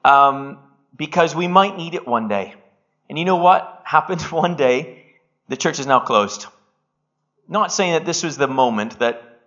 um, 0.05 0.59
because 0.97 1.35
we 1.35 1.49
might 1.49 1.77
need 1.77 1.95
it 1.95 2.07
one 2.07 2.29
day. 2.29 2.55
And 3.09 3.19
you 3.19 3.25
know 3.25 3.37
what 3.37 3.83
happened 3.85 4.21
one 4.31 4.57
day? 4.57 5.05
The 5.49 5.57
church 5.57 5.81
is 5.81 5.87
now 5.87 6.01
closed. 6.01 6.47
Not 7.49 7.73
saying 7.73 7.95
that 7.95 8.07
this 8.07 8.23
was 8.23 8.37
the 8.37 8.47
moment 8.47 9.01
that 9.01 9.41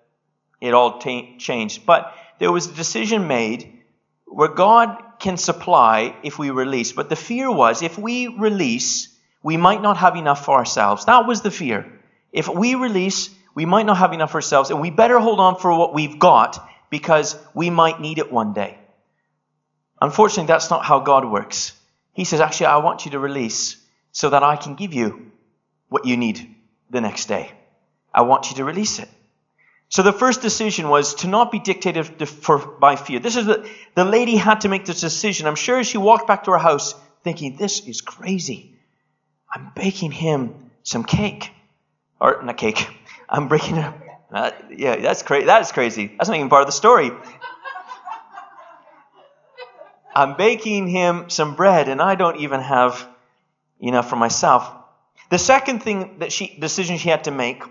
it 0.59 0.73
all 0.73 0.99
t- 0.99 1.37
changed, 1.37 1.85
but 1.85 2.13
there 2.39 2.51
was 2.51 2.67
a 2.67 2.73
decision 2.73 3.27
made 3.27 3.81
where 4.25 4.49
God 4.49 5.01
can 5.19 5.37
supply 5.37 6.15
if 6.23 6.37
we 6.37 6.49
release. 6.49 6.91
But 6.91 7.07
the 7.07 7.15
fear 7.15 7.49
was 7.49 7.81
if 7.81 7.97
we 7.97 8.27
release, 8.27 9.07
we 9.41 9.55
might 9.55 9.81
not 9.81 9.97
have 9.97 10.17
enough 10.17 10.43
for 10.43 10.57
ourselves. 10.57 11.05
That 11.05 11.25
was 11.25 11.41
the 11.41 11.51
fear. 11.51 11.85
If 12.33 12.49
we 12.49 12.75
release, 12.75 13.29
we 13.55 13.65
might 13.65 13.85
not 13.85 13.97
have 13.97 14.11
enough 14.11 14.35
ourselves, 14.35 14.71
and 14.71 14.81
we 14.81 14.89
better 14.89 15.19
hold 15.19 15.39
on 15.39 15.57
for 15.57 15.77
what 15.77 15.93
we've 15.93 16.19
got 16.19 16.67
because 16.89 17.37
we 17.53 17.69
might 17.69 18.01
need 18.01 18.17
it 18.17 18.31
one 18.31 18.53
day. 18.53 18.77
Unfortunately, 20.01 20.47
that's 20.47 20.69
not 20.69 20.83
how 20.83 20.99
God 20.99 21.23
works. 21.23 21.71
He 22.11 22.25
says, 22.25 22.41
Actually, 22.41 22.65
I 22.67 22.77
want 22.77 23.05
you 23.05 23.11
to 23.11 23.19
release 23.19 23.77
so 24.11 24.31
that 24.31 24.43
I 24.43 24.57
can 24.57 24.75
give 24.75 24.93
you 24.93 25.31
what 25.89 26.05
you 26.05 26.17
need 26.17 26.55
the 26.89 27.01
next 27.01 27.27
day. 27.27 27.51
I 28.13 28.23
want 28.23 28.49
you 28.49 28.57
to 28.57 28.65
release 28.65 28.99
it. 28.99 29.09
So 29.89 30.01
the 30.01 30.11
first 30.11 30.41
decision 30.41 30.89
was 30.89 31.15
to 31.15 31.27
not 31.27 31.51
be 31.51 31.59
dictated 31.59 32.17
by 32.79 32.95
fear. 32.95 33.19
This 33.19 33.35
is 33.35 33.45
the, 33.45 33.69
the 33.93 34.05
lady 34.05 34.35
had 34.35 34.61
to 34.61 34.67
make 34.67 34.85
this 34.85 35.01
decision. 35.01 35.45
I'm 35.45 35.55
sure 35.55 35.83
she 35.83 35.99
walked 35.99 36.27
back 36.27 36.45
to 36.45 36.51
her 36.51 36.57
house 36.57 36.95
thinking, 37.23 37.57
this 37.57 37.87
is 37.87 38.01
crazy. 38.01 38.75
I'm 39.53 39.71
baking 39.75 40.11
him 40.11 40.71
some 40.81 41.03
cake. 41.03 41.52
Or 42.23 42.41
not 42.41 42.55
cake. 42.55 42.87
I'm 43.29 43.49
breaking 43.49 43.75
him. 43.75 43.93
Uh, 44.31 44.51
yeah, 44.71 44.95
that's 44.95 45.21
crazy. 45.21 45.45
That's 45.45 45.73
crazy. 45.73 46.07
That's 46.17 46.29
not 46.29 46.37
even 46.37 46.49
part 46.49 46.61
of 46.61 46.67
the 46.67 46.71
story. 46.71 47.11
I'm 50.15 50.37
baking 50.37 50.87
him 50.87 51.29
some 51.29 51.55
bread 51.55 51.89
and 51.89 52.01
I 52.01 52.15
don't 52.15 52.37
even 52.39 52.61
have 52.61 53.07
enough 53.79 54.09
for 54.09 54.15
myself. 54.15 54.71
The 55.29 55.37
second 55.37 55.83
thing 55.83 56.19
that 56.19 56.31
she 56.31 56.55
decision 56.59 56.97
she 56.97 57.09
had 57.09 57.25
to 57.25 57.31
make 57.31 57.63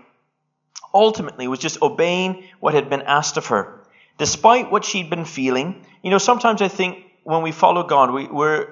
ultimately 0.93 1.47
was 1.47 1.59
just 1.59 1.81
obeying 1.81 2.43
what 2.59 2.73
had 2.75 2.89
been 2.89 3.01
asked 3.01 3.37
of 3.37 3.47
her. 3.47 3.81
Despite 4.19 4.69
what 4.69 4.85
she'd 4.85 5.09
been 5.09 5.25
feeling, 5.25 5.83
you 6.03 6.11
know, 6.11 6.19
sometimes 6.19 6.61
I 6.61 6.67
think 6.67 7.03
when 7.23 7.41
we 7.41 7.51
follow 7.51 7.83
God, 7.83 8.11
we, 8.11 8.27
we're, 8.27 8.67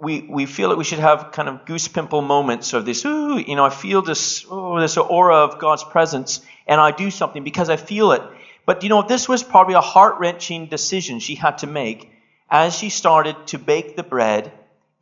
we, 0.00 0.20
we 0.22 0.46
feel 0.46 0.68
that 0.68 0.78
we 0.78 0.84
should 0.84 0.98
have 0.98 1.32
kind 1.32 1.48
of 1.48 1.64
goose 1.64 1.88
pimple 1.88 2.20
moments 2.20 2.72
of 2.74 2.84
this, 2.84 3.04
ooh, 3.04 3.38
you 3.38 3.56
know, 3.56 3.64
I 3.64 3.70
feel 3.70 4.02
this, 4.02 4.44
oh, 4.50 4.78
this 4.80 4.96
aura 4.96 5.36
of 5.36 5.58
God's 5.58 5.84
presence, 5.84 6.42
and 6.66 6.80
I 6.80 6.90
do 6.90 7.10
something 7.10 7.42
because 7.42 7.70
I 7.70 7.76
feel 7.76 8.12
it. 8.12 8.22
But, 8.66 8.82
you 8.82 8.88
know, 8.88 9.02
this 9.02 9.28
was 9.28 9.42
probably 9.42 9.74
a 9.74 9.80
heart 9.80 10.16
wrenching 10.18 10.66
decision 10.66 11.18
she 11.18 11.34
had 11.34 11.58
to 11.58 11.66
make 11.66 12.10
as 12.50 12.74
she 12.74 12.90
started 12.90 13.46
to 13.48 13.58
bake 13.58 13.96
the 13.96 14.02
bread. 14.02 14.52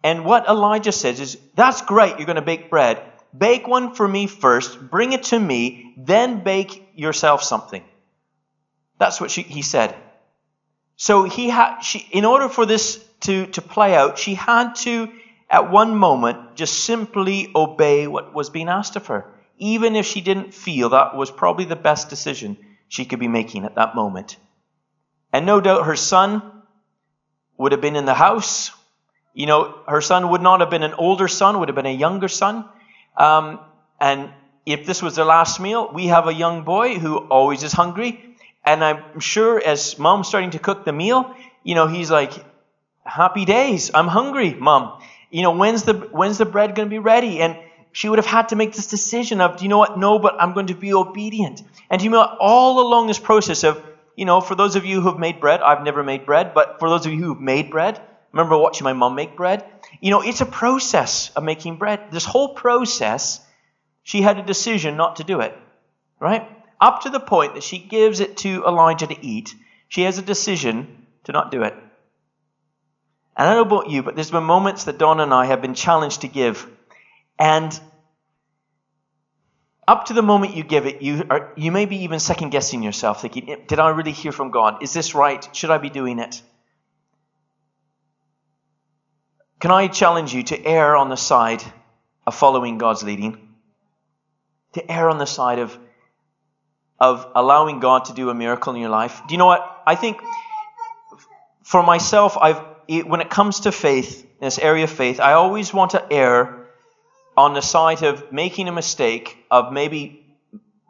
And 0.05 0.25
what 0.25 0.49
Elijah 0.49 0.93
says 0.93 1.21
is, 1.21 1.39
that's 1.55 1.83
great, 1.83 2.17
you're 2.17 2.27
going 2.27 2.37
to 2.37 2.43
bake 2.43 2.71
bread. 2.71 3.03
Bake 3.37 3.67
one 3.67 3.95
for 3.95 4.07
me 4.07 4.27
first, 4.27 4.79
bring 4.91 5.13
it 5.13 5.25
to 5.25 5.39
me, 5.39 5.95
then 5.97 6.43
bake 6.45 6.91
yourself 6.95 7.43
something. 7.43 7.83
That's 8.99 9.21
what 9.21 9.31
she, 9.31 9.43
he 9.43 9.63
said. 9.63 9.97
So 10.97 11.25
he 11.25 11.49
had, 11.49 11.81
she, 11.81 12.07
in 12.13 12.25
order 12.25 12.49
for 12.49 12.67
this 12.67 13.03
to, 13.23 13.47
to 13.47 13.63
play 13.63 13.95
out, 13.95 14.19
she 14.19 14.35
had 14.35 14.75
to, 14.77 15.09
at 15.51 15.71
one 15.71 15.97
moment, 15.97 16.57
just 16.57 16.85
simply 16.85 17.51
obey 17.55 18.07
what 18.07 18.35
was 18.35 18.51
being 18.51 18.69
asked 18.69 18.97
of 18.97 19.07
her, 19.07 19.27
even 19.59 19.97
if 19.97 20.07
she 20.07 20.21
didn't 20.21 20.55
feel 20.55 20.91
that 20.91 21.17
was 21.17 21.31
probably 21.31 21.65
the 21.65 21.77
best 21.77 22.09
decision 22.09 22.57
she 22.89 23.05
could 23.05 23.19
be 23.19 23.29
making 23.29 23.65
at 23.65 23.77
that 23.77 23.95
moment. 23.95 24.37
And 25.33 25.47
no 25.47 25.61
doubt 25.61 25.87
her 25.87 25.97
son 25.97 26.43
would 27.57 27.73
have 27.73 27.81
been 27.81 27.97
in 27.97 28.05
the 28.05 28.15
house. 28.15 28.71
You 29.35 29.47
know, 29.47 29.79
her 29.89 30.01
son 30.01 30.31
would 30.31 30.43
not 30.43 30.61
have 30.61 30.71
been 30.71 30.83
an 30.83 30.95
older 30.95 31.29
son, 31.29 31.59
would 31.59 31.69
have 31.69 31.77
been 31.77 31.87
a 31.87 31.95
younger 31.95 32.29
son. 32.29 32.67
Um, 33.17 33.61
and 34.01 34.31
if 34.67 34.85
this 34.85 35.03
was 35.03 35.17
their 35.17 35.25
last 35.25 35.61
meal, 35.61 35.91
we 35.93 36.07
have 36.07 36.27
a 36.27 36.35
young 36.35 36.65
boy 36.65 36.99
who 36.99 37.17
always 37.17 37.63
is 37.63 37.73
hungry. 37.73 38.37
And 38.65 38.85
I'm 38.85 39.21
sure 39.21 39.63
as 39.65 39.99
mom's 39.99 40.29
starting 40.29 40.51
to 40.51 40.59
cook 40.59 40.85
the 40.85 40.93
meal, 40.93 41.35
you 41.63 41.75
know, 41.75 41.87
he's 41.87 42.11
like, 42.11 42.33
happy 43.05 43.45
days. 43.45 43.91
I'm 43.95 44.09
hungry, 44.09 44.55
mom. 44.55 45.01
You 45.31 45.43
know, 45.43 45.53
when's 45.53 45.85
the, 45.85 45.95
when's 45.95 46.39
the 46.39 46.45
bread 46.45 46.75
going 46.75 46.89
to 46.89 46.91
be 46.91 46.99
ready? 46.99 47.41
And 47.41 47.57
she 47.93 48.09
would 48.09 48.19
have 48.19 48.27
had 48.27 48.51
to 48.51 48.57
make 48.57 48.73
this 48.73 48.87
decision 48.87 49.41
of, 49.41 49.59
do 49.59 49.65
you 49.65 49.69
know 49.69 49.79
what? 49.79 49.99
No, 49.99 50.19
but 50.19 50.37
I'm 50.41 50.53
going 50.53 50.69
to 50.69 50.75
be 50.75 50.95
obedient. 50.95 51.63
And 51.91 52.03
you 52.03 52.11
know? 52.11 52.23
All 52.41 52.81
along 52.81 53.07
this 53.07 53.19
process 53.19 53.65
of, 53.65 53.83
you 54.17 54.25
know, 54.25 54.41
for 54.41 54.55
those 54.55 54.77
of 54.77 54.85
you 54.85 55.01
who 55.01 55.09
have 55.09 55.19
made 55.19 55.41
bread, 55.41 55.61
I've 55.61 55.85
never 55.85 56.03
made 56.03 56.27
bread, 56.27 56.55
but 56.55 56.79
for 56.79 56.89
those 56.89 57.07
of 57.07 57.13
you 57.13 57.23
who've 57.23 57.41
made 57.41 57.71
bread, 57.71 58.01
remember 58.33 58.57
watching 58.59 58.85
my 58.85 58.93
mom 58.93 59.15
make 59.15 59.37
bread? 59.37 59.65
You 60.01 60.11
know, 60.11 60.23
it's 60.23 60.41
a 60.41 60.47
process 60.47 61.31
of 61.31 61.45
making 61.45 61.77
bread. 61.77 62.11
This 62.11 62.25
whole 62.25 62.55
process, 62.55 63.45
she 64.03 64.23
had 64.23 64.39
a 64.39 64.43
decision 64.43 64.97
not 64.97 65.17
to 65.17 65.25
do 65.25 65.41
it, 65.41 65.57
right? 66.21 66.49
Up 66.81 67.03
to 67.03 67.11
the 67.11 67.21
point 67.21 67.55
that 67.55 67.63
she 67.63 67.79
gives 67.79 68.21
it 68.21 68.39
to 68.39 68.65
Elijah 68.65 69.07
to 69.07 69.25
eat, 69.25 69.55
she 69.89 70.03
has 70.03 70.19
a 70.19 70.23
decision 70.23 71.07
to 71.25 71.33
not 71.33 71.51
do 71.51 71.63
it. 71.63 71.75
And 73.37 73.49
I 73.49 73.55
don't 73.55 73.69
know 73.69 73.77
about 73.77 73.91
you, 73.91 74.03
but 74.03 74.15
there's 74.15 74.31
been 74.31 74.45
moments 74.45 74.85
that 74.85 74.99
Don 74.99 75.21
and 75.21 75.33
I 75.33 75.47
have 75.47 75.63
been 75.63 75.75
challenged 75.75 76.21
to 76.21 76.29
give. 76.29 76.67
And 77.39 77.79
up 79.89 80.07
to 80.07 80.13
the 80.13 80.23
moment 80.23 80.55
you 80.55 80.63
give 80.63 80.87
it, 80.87 81.03
you, 81.03 81.25
are, 81.29 81.53
you 81.57 81.73
may 81.73 81.87
be 81.87 82.05
even 82.05 82.21
second 82.21 82.51
guessing 82.51 82.83
yourself, 82.83 83.23
thinking, 83.23 83.65
Did 83.67 83.79
I 83.79 83.91
really 83.91 84.13
hear 84.13 84.33
from 84.33 84.51
God? 84.51 84.83
Is 84.83 84.93
this 84.93 85.15
right? 85.15 85.49
Should 85.55 85.71
I 85.71 85.79
be 85.79 85.91
doing 85.91 86.19
it? 86.19 86.43
Can 89.61 89.71
I 89.71 89.87
challenge 89.87 90.35
you 90.35 90.43
to 90.43 90.67
err 90.67 90.97
on 90.97 91.09
the 91.09 91.17
side 91.17 91.63
of 92.27 92.35
following 92.35 92.79
God's 92.79 93.03
leading? 93.03 93.49
To 94.73 94.91
err 94.91 95.09
on 95.09 95.19
the 95.19 95.27
side 95.27 95.59
of, 95.59 95.79
of 96.99 97.27
allowing 97.35 97.81
God 97.81 98.07
to 98.07 98.13
do 98.13 98.29
a 98.29 98.35
miracle 98.35 98.75
in 98.75 98.81
your 98.81 98.91
life? 98.91 99.23
Do 99.27 99.35
you 99.35 99.39
know 99.39 99.47
what? 99.47 99.83
I 99.87 99.95
think 99.95 100.21
for 101.63 101.83
myself, 101.83 102.37
I've, 102.37 102.61
when 103.01 103.21
it 103.21 103.31
comes 103.31 103.61
to 103.61 103.73
faith, 103.73 104.27
this 104.41 104.59
area 104.59 104.85
of 104.85 104.91
faith, 104.91 105.21
I 105.21 105.33
always 105.33 105.73
want 105.73 105.93
to 105.93 106.13
err 106.13 106.67
on 107.37 107.55
the 107.55 107.63
side 107.63 108.03
of 108.03 108.33
making 108.33 108.69
a 108.69 108.73
mistake, 108.73 109.39
of 109.51 109.73
maybe 109.73 110.23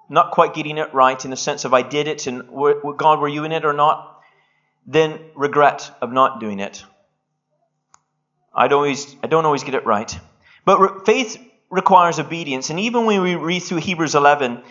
not 0.09 0.33
quite 0.33 0.55
getting 0.55 0.79
it 0.79 0.93
right 0.93 1.25
in 1.25 1.31
the 1.31 1.37
sense 1.37 1.65
of 1.65 1.73
I 1.73 1.83
did 1.83 2.09
it 2.09 2.27
and 2.27 2.43
God, 2.97 3.21
were 3.21 3.29
you 3.29 3.45
in 3.45 3.53
it 3.53 3.65
or 3.65 3.73
not? 3.73 4.21
Then 4.87 5.21
regret 5.35 5.91
of 6.03 6.13
not 6.13 6.41
doing 6.41 6.59
it. 6.59 6.85
I 8.55 8.69
don't 8.69 8.79
always, 8.79 9.17
I 9.23 9.29
don't 9.29 9.47
always 9.47 9.65
get 9.65 9.75
it 9.75 9.87
right. 9.87 10.19
But 10.65 10.81
re- 10.81 11.05
faith 11.07 11.39
requires 11.71 12.19
obedience. 12.19 12.69
And 12.69 12.81
even 12.81 13.07
when 13.07 13.23
we 13.23 13.37
read 13.37 13.61
through 13.61 13.79
Hebrews 13.79 14.15
11, 14.15 14.63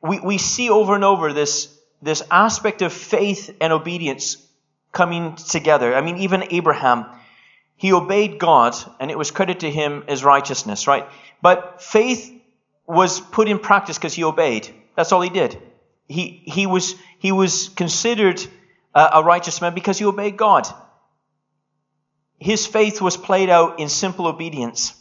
we, 0.00 0.20
we 0.20 0.38
see 0.38 0.70
over 0.70 0.94
and 0.94 1.04
over 1.04 1.32
this, 1.32 1.76
this 2.00 2.22
aspect 2.30 2.80
of 2.82 2.92
faith 2.92 3.54
and 3.60 3.72
obedience 3.72 4.41
coming 4.92 5.36
together. 5.36 5.94
I 5.94 6.00
mean, 6.00 6.18
even 6.18 6.44
Abraham, 6.50 7.06
he 7.76 7.92
obeyed 7.92 8.38
God 8.38 8.76
and 9.00 9.10
it 9.10 9.18
was 9.18 9.30
credited 9.30 9.60
to 9.60 9.70
him 9.70 10.04
as 10.08 10.22
righteousness, 10.22 10.86
right? 10.86 11.08
But 11.40 11.82
faith 11.82 12.30
was 12.86 13.20
put 13.20 13.48
in 13.48 13.58
practice 13.58 13.98
because 13.98 14.14
he 14.14 14.24
obeyed. 14.24 14.68
That's 14.96 15.12
all 15.12 15.22
he 15.22 15.30
did. 15.30 15.58
He, 16.08 16.42
he, 16.44 16.66
was, 16.66 16.94
he 17.18 17.32
was 17.32 17.70
considered 17.70 18.40
a, 18.94 19.10
a 19.14 19.22
righteous 19.24 19.60
man 19.60 19.74
because 19.74 19.98
he 19.98 20.04
obeyed 20.04 20.36
God 20.36 20.68
his 22.42 22.66
faith 22.66 23.00
was 23.00 23.16
played 23.16 23.48
out 23.48 23.78
in 23.78 23.88
simple 23.88 24.26
obedience. 24.26 24.94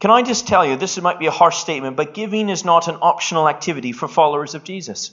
Can 0.00 0.10
I 0.10 0.22
just 0.22 0.48
tell 0.48 0.64
you, 0.64 0.76
this 0.76 1.00
might 1.00 1.18
be 1.18 1.26
a 1.26 1.30
harsh 1.30 1.58
statement, 1.58 1.96
but 1.96 2.14
giving 2.14 2.48
is 2.48 2.64
not 2.64 2.88
an 2.88 2.96
optional 3.02 3.48
activity 3.48 3.92
for 3.92 4.08
followers 4.08 4.54
of 4.54 4.64
Jesus. 4.64 5.12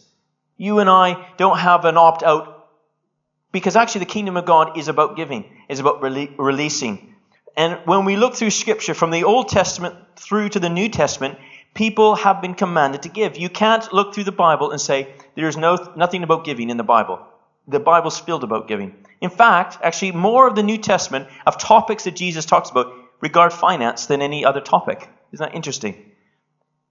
You 0.58 0.80
and 0.80 0.89
I 0.89 1.28
don't 1.38 1.60
have 1.60 1.84
an 1.86 1.98
opt 1.98 2.24
out 2.24 2.59
because 3.52 3.76
actually 3.76 4.00
the 4.00 4.06
kingdom 4.06 4.38
of 4.38 4.46
God 4.46 4.78
is 4.78 4.88
about 4.88 5.16
giving, 5.16 5.46
is 5.68 5.80
about 5.80 6.02
rele- 6.02 6.34
releasing. 6.38 7.16
And 7.58 7.80
when 7.86 8.06
we 8.06 8.16
look 8.16 8.36
through 8.36 8.52
scripture 8.52 8.94
from 8.94 9.12
the 9.12 9.24
Old 9.24 9.50
Testament 9.50 9.96
through 10.16 10.50
to 10.50 10.60
the 10.60 10.70
New 10.70 10.90
Testament, 10.90 11.38
people 11.74 12.16
have 12.16 12.42
been 12.42 12.54
commanded 12.54 13.04
to 13.04 13.10
give. 13.10 13.38
You 13.38 13.50
can't 13.50 13.92
look 13.92 14.14
through 14.14 14.26
the 14.26 14.32
Bible 14.32 14.72
and 14.72 14.80
say 14.80 15.14
there's 15.36 15.58
no, 15.58 15.94
nothing 15.96 16.24
about 16.24 16.46
giving 16.46 16.70
in 16.70 16.78
the 16.78 16.84
Bible. 16.84 17.20
The 17.68 17.80
Bible's 17.80 18.20
filled 18.20 18.44
about 18.44 18.68
giving. 18.68 18.96
In 19.22 19.30
fact, 19.30 19.78
actually, 19.84 20.14
more 20.14 20.48
of 20.48 20.56
the 20.56 20.64
New 20.64 20.78
Testament 20.78 21.28
of 21.46 21.58
topics 21.58 22.06
that 22.06 22.16
Jesus 22.16 22.46
talks 22.46 22.70
about 22.70 22.94
regard 23.22 23.54
finance 23.54 24.06
than 24.06 24.22
any 24.22 24.46
other 24.46 24.62
topic. 24.62 25.08
Isn't 25.32 25.46
that 25.46 25.56
interesting? 25.56 26.12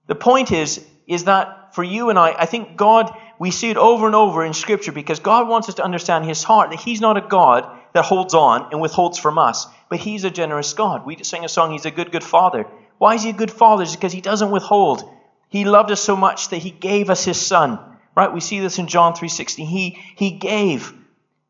The 0.07 0.15
point 0.15 0.51
is, 0.51 0.85
is 1.07 1.25
that 1.25 1.75
for 1.75 1.83
you 1.83 2.09
and 2.09 2.17
I, 2.17 2.31
I 2.31 2.45
think 2.45 2.75
God, 2.77 3.11
we 3.39 3.51
see 3.51 3.69
it 3.69 3.77
over 3.77 4.05
and 4.05 4.15
over 4.15 4.43
in 4.43 4.53
Scripture 4.53 4.91
because 4.91 5.21
God 5.21 5.47
wants 5.47 5.69
us 5.69 5.75
to 5.75 5.83
understand 5.83 6.25
His 6.25 6.43
heart, 6.43 6.71
that 6.71 6.79
He's 6.79 6.99
not 6.99 7.17
a 7.17 7.21
God 7.27 7.65
that 7.93 8.03
holds 8.03 8.33
on 8.33 8.67
and 8.71 8.81
withholds 8.81 9.17
from 9.17 9.37
us, 9.37 9.65
but 9.89 9.99
He's 9.99 10.25
a 10.25 10.29
generous 10.29 10.73
God. 10.73 11.05
We 11.05 11.23
sing 11.23 11.45
a 11.45 11.49
song, 11.49 11.71
He's 11.71 11.85
a 11.85 11.91
good, 11.91 12.11
good 12.11 12.23
Father. 12.23 12.67
Why 12.97 13.15
is 13.15 13.23
He 13.23 13.29
a 13.29 13.33
good 13.33 13.49
Father? 13.49 13.83
It's 13.83 13.95
because 13.95 14.11
He 14.11 14.19
doesn't 14.19 14.51
withhold. 14.51 15.09
He 15.47 15.63
loved 15.63 15.89
us 15.89 16.01
so 16.01 16.17
much 16.17 16.49
that 16.49 16.57
He 16.57 16.69
gave 16.69 17.09
us 17.09 17.23
His 17.23 17.39
Son. 17.39 17.79
Right? 18.13 18.33
We 18.33 18.41
see 18.41 18.59
this 18.59 18.77
in 18.77 18.87
John 18.87 19.13
3.16. 19.13 19.65
He, 19.65 19.97
he 20.15 20.31
gave. 20.31 20.93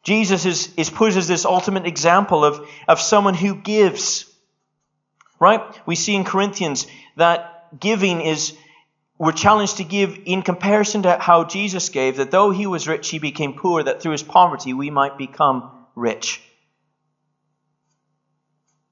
Jesus 0.03 0.45
is, 0.45 0.71
is 0.77 0.91
put 0.91 1.15
as 1.15 1.27
this 1.27 1.43
ultimate 1.43 1.87
example 1.87 2.45
of, 2.45 2.69
of 2.87 3.01
someone 3.01 3.33
who 3.33 3.55
gives. 3.55 4.31
Right? 5.39 5.61
We 5.87 5.95
see 5.95 6.13
in 6.13 6.23
Corinthians 6.23 6.85
that 7.15 7.79
giving 7.79 8.21
is, 8.21 8.55
we're 9.19 9.33
challenged 9.33 9.77
to 9.77 9.83
give 9.83 10.17
in 10.25 10.41
comparison 10.41 11.03
to 11.03 11.17
how 11.17 11.43
Jesus 11.43 11.89
gave, 11.89 12.17
that 12.17 12.31
though 12.31 12.51
he 12.51 12.65
was 12.65 12.87
rich, 12.87 13.09
he 13.09 13.19
became 13.19 13.53
poor, 13.53 13.83
that 13.83 14.01
through 14.01 14.13
his 14.13 14.23
poverty 14.23 14.73
we 14.73 14.89
might 14.89 15.17
become 15.17 15.69
rich. 15.93 16.41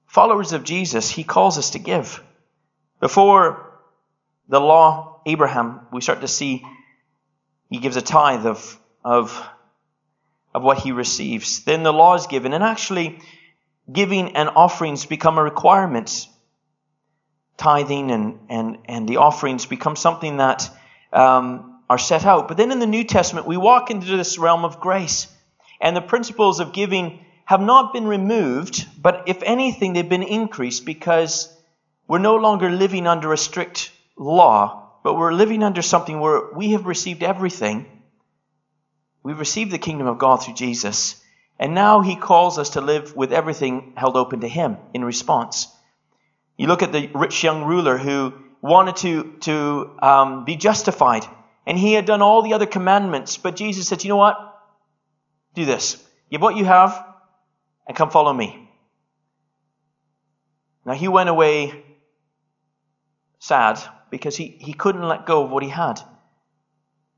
Followers 0.05 0.51
of 0.51 0.65
Jesus, 0.65 1.09
he 1.09 1.23
calls 1.23 1.57
us 1.57 1.71
to 1.71 1.79
give. 1.79 2.21
Before 2.99 3.79
the 4.49 4.59
law, 4.59 5.21
Abraham, 5.25 5.87
we 5.93 6.01
start 6.01 6.19
to 6.21 6.27
see 6.27 6.65
he 7.69 7.79
gives 7.79 7.95
a 7.95 8.01
tithe 8.01 8.45
of, 8.45 8.77
of, 9.05 9.41
of 10.53 10.61
what 10.61 10.79
he 10.79 10.91
receives. 10.91 11.63
Then 11.63 11.83
the 11.83 11.93
law 11.93 12.15
is 12.15 12.27
given, 12.27 12.53
and 12.53 12.63
actually, 12.63 13.21
giving 13.91 14.35
and 14.35 14.49
offerings 14.49 15.05
become 15.05 15.37
a 15.37 15.43
requirement. 15.43 16.27
Tithing 17.57 18.11
and, 18.11 18.39
and, 18.49 18.77
and 18.85 19.09
the 19.09 19.17
offerings 19.17 19.65
become 19.65 19.95
something 19.95 20.37
that 20.37 20.69
um, 21.11 21.79
are 21.89 21.97
set 21.97 22.25
out. 22.25 22.47
But 22.47 22.57
then 22.57 22.71
in 22.71 22.79
the 22.79 22.87
New 22.87 23.03
Testament, 23.03 23.47
we 23.47 23.57
walk 23.57 23.89
into 23.91 24.15
this 24.15 24.37
realm 24.37 24.63
of 24.63 24.79
grace. 24.79 25.27
And 25.81 25.95
the 25.95 26.01
principles 26.01 26.59
of 26.59 26.73
giving 26.73 27.25
have 27.45 27.61
not 27.61 27.93
been 27.93 28.07
removed, 28.07 28.85
but 29.01 29.23
if 29.27 29.41
anything, 29.43 29.93
they've 29.93 30.07
been 30.07 30.23
increased 30.23 30.85
because 30.85 31.51
we're 32.07 32.19
no 32.19 32.35
longer 32.35 32.69
living 32.69 33.07
under 33.07 33.31
a 33.33 33.37
strict 33.37 33.91
law, 34.17 34.91
but 35.03 35.15
we're 35.15 35.33
living 35.33 35.63
under 35.63 35.81
something 35.81 36.19
where 36.19 36.51
we 36.53 36.71
have 36.71 36.85
received 36.85 37.23
everything. 37.23 37.85
We've 39.23 39.39
received 39.39 39.71
the 39.71 39.77
kingdom 39.77 40.07
of 40.07 40.17
God 40.17 40.37
through 40.37 40.55
Jesus. 40.55 41.21
And 41.59 41.73
now 41.73 42.01
he 42.01 42.15
calls 42.15 42.59
us 42.59 42.71
to 42.71 42.81
live 42.81 43.15
with 43.15 43.31
everything 43.31 43.93
held 43.95 44.15
open 44.15 44.41
to 44.41 44.47
him 44.47 44.77
in 44.93 45.03
response. 45.03 45.67
You 46.57 46.67
look 46.67 46.81
at 46.81 46.91
the 46.91 47.09
rich 47.13 47.43
young 47.43 47.63
ruler 47.63 47.97
who 47.97 48.33
wanted 48.61 48.95
to, 48.97 49.33
to 49.41 49.91
um, 50.01 50.45
be 50.45 50.55
justified. 50.55 51.23
And 51.65 51.77
he 51.77 51.93
had 51.93 52.05
done 52.05 52.21
all 52.21 52.41
the 52.41 52.53
other 52.53 52.65
commandments. 52.65 53.37
But 53.37 53.55
Jesus 53.55 53.87
said, 53.87 54.03
you 54.03 54.09
know 54.09 54.17
what? 54.17 54.37
Do 55.53 55.65
this. 55.65 56.03
Give 56.31 56.41
what 56.41 56.55
you 56.55 56.65
have 56.65 57.05
and 57.87 57.95
come 57.95 58.09
follow 58.09 58.33
me. 58.33 58.69
Now 60.85 60.93
he 60.93 61.07
went 61.07 61.29
away 61.29 61.83
sad 63.39 63.79
because 64.09 64.35
he, 64.35 64.57
he 64.59 64.73
couldn't 64.73 65.03
let 65.07 65.25
go 65.25 65.43
of 65.43 65.51
what 65.51 65.63
he 65.63 65.69
had. 65.69 66.01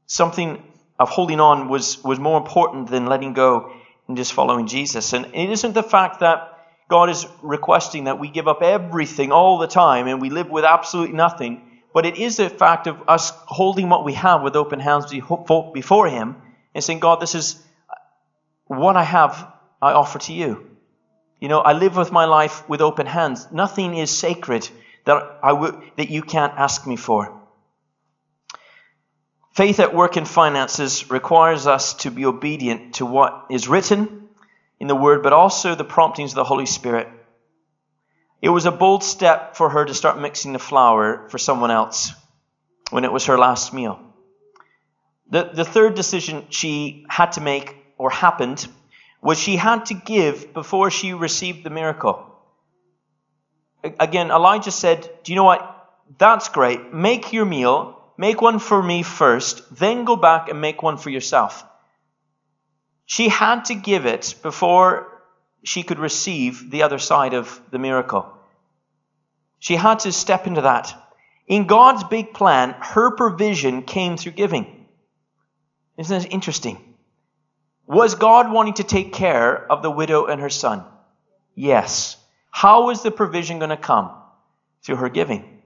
Something 0.08 0.63
of 0.99 1.10
holding 1.10 1.39
on 1.39 1.69
was, 1.69 2.04
was 2.04 2.19
more 2.19 2.38
important 2.38 2.89
than 2.89 3.06
letting 3.06 3.34
go 3.34 3.71
and 4.08 4.17
just 4.17 4.34
following 4.34 4.67
Jesus. 4.67 5.13
And 5.13 5.28
it 5.34 5.49
isn't 5.52 5.73
the 5.73 5.84
fact 5.84 6.19
that 6.21 6.59
God 6.89 7.12
is 7.12 7.28
requesting 7.43 8.06
that 8.06 8.19
we 8.19 8.30
give 8.30 8.47
up 8.47 8.63
everything 8.63 9.32
all 9.32 9.60
the 9.60 9.67
time 9.67 10.08
and 10.08 10.19
we 10.19 10.32
live 10.32 10.49
with 10.49 10.65
absolutely 10.65 11.15
nothing, 11.15 11.62
but 11.93 12.08
it 12.08 12.17
is 12.17 12.38
the 12.38 12.49
fact 12.49 12.88
of 12.88 12.97
us 13.08 13.32
holding 13.45 13.89
what 13.89 14.04
we 14.04 14.13
have 14.13 14.41
with 14.41 14.56
open 14.56 14.80
hands 14.80 15.06
before 15.73 16.08
Him 16.08 16.36
and 16.73 16.84
saying, 16.84 16.99
God, 16.99 17.21
this 17.21 17.36
is 17.36 17.63
what 18.65 18.97
I 18.97 19.04
have, 19.04 19.54
I 19.80 19.93
offer 19.93 20.17
to 20.19 20.34
you. 20.34 20.67
You 21.39 21.47
know, 21.47 21.60
I 21.60 21.73
live 21.73 21.95
with 21.95 22.12
my 22.12 22.25
life 22.25 22.67
with 22.67 22.82
open 22.82 23.06
hands. 23.06 23.47
Nothing 23.52 23.95
is 23.95 24.10
sacred 24.10 24.67
that, 25.06 25.39
I 25.43 25.49
w- 25.49 25.80
that 25.97 26.10
you 26.10 26.23
can't 26.23 26.54
ask 26.58 26.88
me 26.88 26.95
for. 26.95 27.39
Faith 29.54 29.80
at 29.80 29.93
work 29.93 30.17
in 30.17 30.25
finances 30.25 31.12
requires 31.12 31.67
us 31.67 31.93
to 31.95 32.10
be 32.10 32.25
obedient 32.25 32.95
to 32.95 33.06
what 33.06 33.45
is 33.52 33.67
written 33.67 34.29
in 34.80 34.88
the 34.88 34.96
Word, 34.96 35.24
but 35.24 35.34
also 35.34 35.76
the 35.76 35.84
promptings 35.84 36.32
of 36.32 36.36
the 36.36 36.44
Holy 36.44 36.65
Spirit. 36.65 37.08
It 38.42 38.50
was 38.50 38.65
a 38.65 38.72
bold 38.72 39.04
step 39.04 39.56
for 39.56 39.70
her 39.70 39.84
to 39.84 39.94
start 39.94 40.20
mixing 40.20 40.54
the 40.54 40.60
flour 40.60 41.28
for 41.30 41.38
someone 41.38 41.72
else 41.72 42.13
when 42.89 43.04
it 43.04 43.12
was 43.12 43.26
her 43.26 43.38
last 43.38 43.74
meal. 43.74 44.00
The, 45.30 45.52
the 45.54 45.65
third 45.65 45.96
decision 45.96 46.46
she 46.50 47.06
had 47.10 47.34
to 47.34 47.42
make, 47.42 47.76
or 47.98 48.10
happened, 48.10 48.65
was 49.22 49.38
she 49.38 49.58
had 49.58 49.88
to 49.88 49.94
give 49.94 50.54
before 50.54 50.89
she 50.89 51.13
received 51.13 51.63
the 51.63 51.70
miracle. 51.70 52.26
Again, 53.84 54.32
Elijah 54.32 54.72
said, 54.72 55.10
Do 55.24 55.32
you 55.32 55.36
know 55.36 55.44
what? 55.44 55.76
That's 56.18 56.50
great. 56.50 56.94
Make 56.94 57.34
your 57.34 57.46
meal. 57.46 58.00
Make 58.18 58.42
one 58.42 58.60
for 58.60 58.84
me 58.84 59.02
first, 59.04 59.74
then 59.74 60.04
go 60.04 60.18
back 60.18 60.50
and 60.50 60.60
make 60.60 60.84
one 60.84 60.98
for 60.98 61.10
yourself. 61.10 61.63
She 63.10 63.28
had 63.28 63.65
to 63.65 63.74
give 63.74 64.06
it 64.06 64.36
before 64.43 65.08
she 65.63 65.82
could 65.82 65.98
receive 65.98 66.69
the 66.69 66.84
other 66.84 67.00
side 67.00 67.34
of 67.34 67.60
the 67.72 67.80
miracle. 67.80 68.32
She 69.58 69.76
had 69.76 70.02
to 70.02 70.12
step 70.12 70.45
into 70.45 70.62
that. 70.62 70.93
In 71.48 71.65
God's 71.65 72.04
big 72.04 72.36
plan, 72.36 72.76
her 72.80 73.10
provision 73.15 73.82
came 73.82 74.15
through 74.15 74.34
giving. 74.34 74.86
Isn't 75.98 76.22
that 76.22 76.32
interesting? 76.32 76.78
Was 77.88 78.13
God 78.13 78.52
wanting 78.52 78.76
to 78.76 78.84
take 78.84 79.12
care 79.12 79.65
of 79.72 79.82
the 79.82 79.89
widow 79.89 80.28
and 80.28 80.39
her 80.39 80.52
son? 80.52 80.86
Yes. 81.56 82.15
How 82.52 82.86
was 82.86 83.02
the 83.02 83.10
provision 83.10 83.58
going 83.58 83.72
to 83.72 83.78
come? 83.78 84.12
Through 84.84 84.98
her 84.98 85.10
giving. 85.10 85.63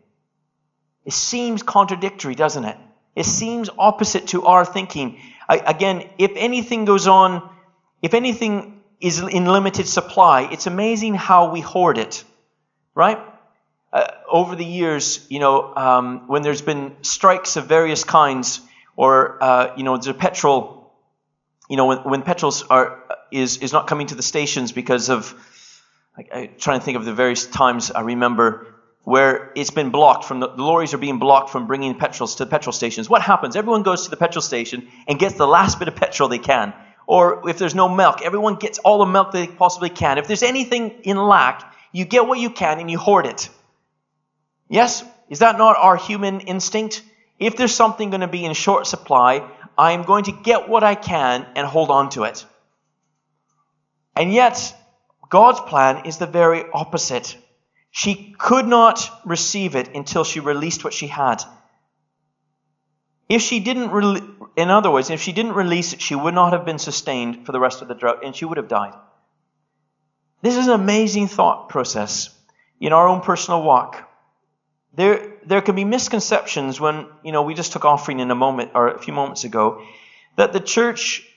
It 1.04 1.12
seems 1.12 1.62
contradictory, 1.62 2.36
doesn't 2.36 2.64
it? 2.64 2.78
It 3.16 3.26
seems 3.26 3.70
opposite 3.78 4.28
to 4.28 4.46
our 4.46 4.66
thinking. 4.66 5.20
I, 5.48 5.58
again, 5.58 6.10
if 6.18 6.32
anything 6.36 6.86
goes 6.86 7.08
on, 7.08 7.48
if 8.02 8.14
anything 8.14 8.82
is 9.00 9.20
in 9.20 9.46
limited 9.46 9.88
supply, 9.88 10.50
it's 10.52 10.66
amazing 10.66 11.16
how 11.16 11.52
we 11.52 11.60
hoard 11.60 11.98
it, 11.98 12.24
right? 12.96 13.20
Uh, 13.92 14.08
over 14.28 14.56
the 14.56 14.66
years, 14.66 15.26
you 15.30 15.40
know, 15.40 15.76
um, 15.76 16.28
when 16.28 16.42
there's 16.42 16.62
been 16.62 16.96
strikes 17.02 17.58
of 17.58 17.68
various 17.68 18.04
kinds, 18.04 18.62
or 18.96 19.38
uh, 19.44 19.74
you 19.78 19.84
know, 19.84 19.98
there's 19.98 20.16
petrol, 20.18 20.92
you 21.70 21.78
know, 21.78 21.86
when, 21.86 21.98
when 22.00 22.22
petrol 22.24 22.54
are 22.70 23.04
is 23.32 23.58
is 23.58 23.74
not 23.74 23.88
coming 23.88 24.08
to 24.08 24.16
the 24.16 24.24
stations 24.24 24.72
because 24.72 25.10
of 25.10 25.36
I, 26.18 26.40
I 26.40 26.46
trying 26.58 26.80
to 26.80 26.86
think 26.86 26.98
of 26.98 27.06
the 27.06 27.14
various 27.14 27.46
times 27.46 27.92
I 27.92 28.02
remember 28.02 28.73
where 29.04 29.52
it's 29.56 29.72
been 29.72 29.90
blocked 29.90 30.24
from 30.26 30.40
the, 30.40 30.48
the, 30.48 30.64
lorries 30.64 30.94
are 30.94 30.98
being 30.98 31.20
blocked 31.20 31.50
from 31.50 31.68
bringing 31.68 31.96
petrols 31.96 32.36
to 32.36 32.46
the 32.46 32.50
petrol 32.50 32.72
stations. 32.72 33.10
What 33.10 33.22
happens? 33.22 33.56
Everyone 33.56 33.84
goes 33.84 34.06
to 34.06 34.10
the 34.10 34.18
petrol 34.18 34.42
station 34.42 34.88
and 35.08 35.20
gets 35.20 35.36
the 35.36 35.48
last 35.48 35.80
bit 35.80 35.88
of 35.88 35.96
petrol 35.96 36.30
they 36.30 36.40
can. 36.40 36.74
Or 37.06 37.50
if 37.50 37.58
there's 37.58 37.76
no 37.76 37.90
milk, 37.90 38.22
everyone 38.22 38.56
gets 38.56 38.80
all 38.80 39.00
the 39.00 39.12
milk 39.12 39.32
they 39.32 39.48
possibly 39.48 39.90
can. 39.90 40.18
If 40.18 40.28
there's 40.28 40.44
anything 40.44 41.02
in 41.04 41.18
lack, 41.18 41.76
you 41.92 42.06
get 42.06 42.26
what 42.26 42.40
you 42.40 42.50
can 42.50 42.80
and 42.80 42.90
you 42.90 42.98
hoard 42.98 43.26
it. 43.26 43.50
Yes? 44.70 45.04
Is 45.30 45.40
that 45.40 45.58
not 45.58 45.76
our 45.78 45.98
human 45.98 46.40
instinct? 46.42 47.04
If 47.40 47.58
there's 47.58 47.76
something 47.76 48.10
going 48.10 48.22
to 48.22 48.28
be 48.28 48.46
in 48.46 48.54
short 48.54 48.88
supply, 48.88 49.50
I 49.78 49.92
am 49.92 50.04
going 50.04 50.26
to 50.26 50.32
get 50.32 50.70
what 50.70 50.84
I 50.84 50.96
can 50.96 51.46
and 51.56 51.68
hold 51.68 51.90
on 51.90 52.10
to 52.12 52.24
it. 52.24 52.46
And 54.16 54.32
yet, 54.32 54.74
God's 55.30 55.60
plan 55.60 56.06
is 56.06 56.20
the 56.20 56.28
very 56.28 56.64
opposite. 56.72 57.36
She 57.96 58.34
could 58.40 58.66
not 58.66 59.08
receive 59.24 59.76
it 59.76 59.96
until 59.96 60.24
she 60.24 60.40
released 60.40 60.84
what 60.84 60.94
she 60.94 61.06
had. 61.06 61.44
If 63.30 63.44
she 63.44 63.60
didn't, 63.60 63.92
re- 63.92 64.22
in 64.56 64.72
other 64.72 64.90
words, 64.90 65.12
if 65.12 65.22
she 65.22 65.32
didn't 65.32 65.54
release 65.54 65.94
it, 65.94 66.02
she 66.02 66.16
would 66.16 66.34
not 66.34 66.54
have 66.54 66.66
been 66.66 66.80
sustained 66.80 67.46
for 67.46 67.52
the 67.52 67.60
rest 67.60 67.84
of 67.84 67.88
the 67.88 67.94
drought 67.94 68.26
and 68.26 68.36
she 68.36 68.46
would 68.46 68.58
have 68.58 68.68
died. 68.68 68.96
This 70.42 70.58
is 70.58 70.66
an 70.66 70.74
amazing 70.74 71.28
thought 71.28 71.70
process 71.70 72.36
in 72.80 72.94
our 72.94 73.08
own 73.08 73.22
personal 73.22 73.62
walk. 73.62 74.10
There, 74.96 75.38
there 75.46 75.62
can 75.62 75.76
be 75.76 75.86
misconceptions 75.86 76.80
when, 76.80 77.06
you 77.24 77.32
know, 77.32 77.44
we 77.44 77.54
just 77.54 77.74
took 77.74 77.86
offering 77.86 78.22
in 78.22 78.32
a 78.32 78.36
moment 78.36 78.72
or 78.74 78.88
a 78.88 78.98
few 78.98 79.14
moments 79.14 79.44
ago 79.44 79.84
that 80.36 80.52
the 80.52 80.60
church 80.60 81.30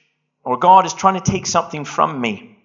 or 0.42 0.56
God 0.56 0.86
is 0.86 0.94
trying 0.94 1.20
to 1.20 1.30
take 1.32 1.44
something 1.44 1.84
from 1.84 2.18
me. 2.18 2.58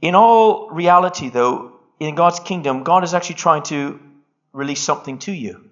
In 0.00 0.14
all 0.14 0.70
reality, 0.70 1.28
though, 1.28 1.75
in 1.98 2.14
God's 2.14 2.40
kingdom, 2.40 2.84
God 2.84 3.04
is 3.04 3.14
actually 3.14 3.36
trying 3.36 3.62
to 3.64 4.00
release 4.52 4.80
something 4.80 5.18
to 5.20 5.32
you. 5.32 5.70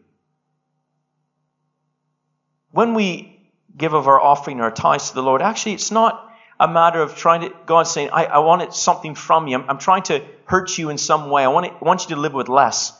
When 2.71 2.95
we 2.95 3.41
give 3.77 3.95
of 3.95 4.09
our 4.09 4.21
offering 4.21 4.61
or 4.61 4.65
our 4.65 4.71
tithes 4.71 5.11
to 5.11 5.15
the 5.15 5.23
Lord, 5.23 5.43
actually, 5.43 5.75
it's 5.75 5.91
not 5.91 6.31
a 6.59 6.69
matter 6.69 7.01
of 7.01 7.17
trying 7.17 7.43
to, 7.43 7.53
God 7.67 7.85
saying, 7.85 8.11
I, 8.13 8.25
I 8.25 8.39
wanted 8.39 8.73
something 8.73 9.15
from 9.15 9.49
you. 9.49 9.59
I'm, 9.59 9.71
I'm, 9.71 9.79
trying 9.79 10.03
to 10.05 10.25
hurt 10.47 10.77
you 10.79 10.91
in 10.91 10.99
some 10.99 11.31
way. 11.31 11.45
I 11.45 11.49
want, 11.49 11.67
it, 11.67 11.73
I 11.81 11.85
want 11.85 12.03
you 12.03 12.15
to 12.15 12.21
live 12.21 12.33
with 12.33 12.49
less. 12.49 12.93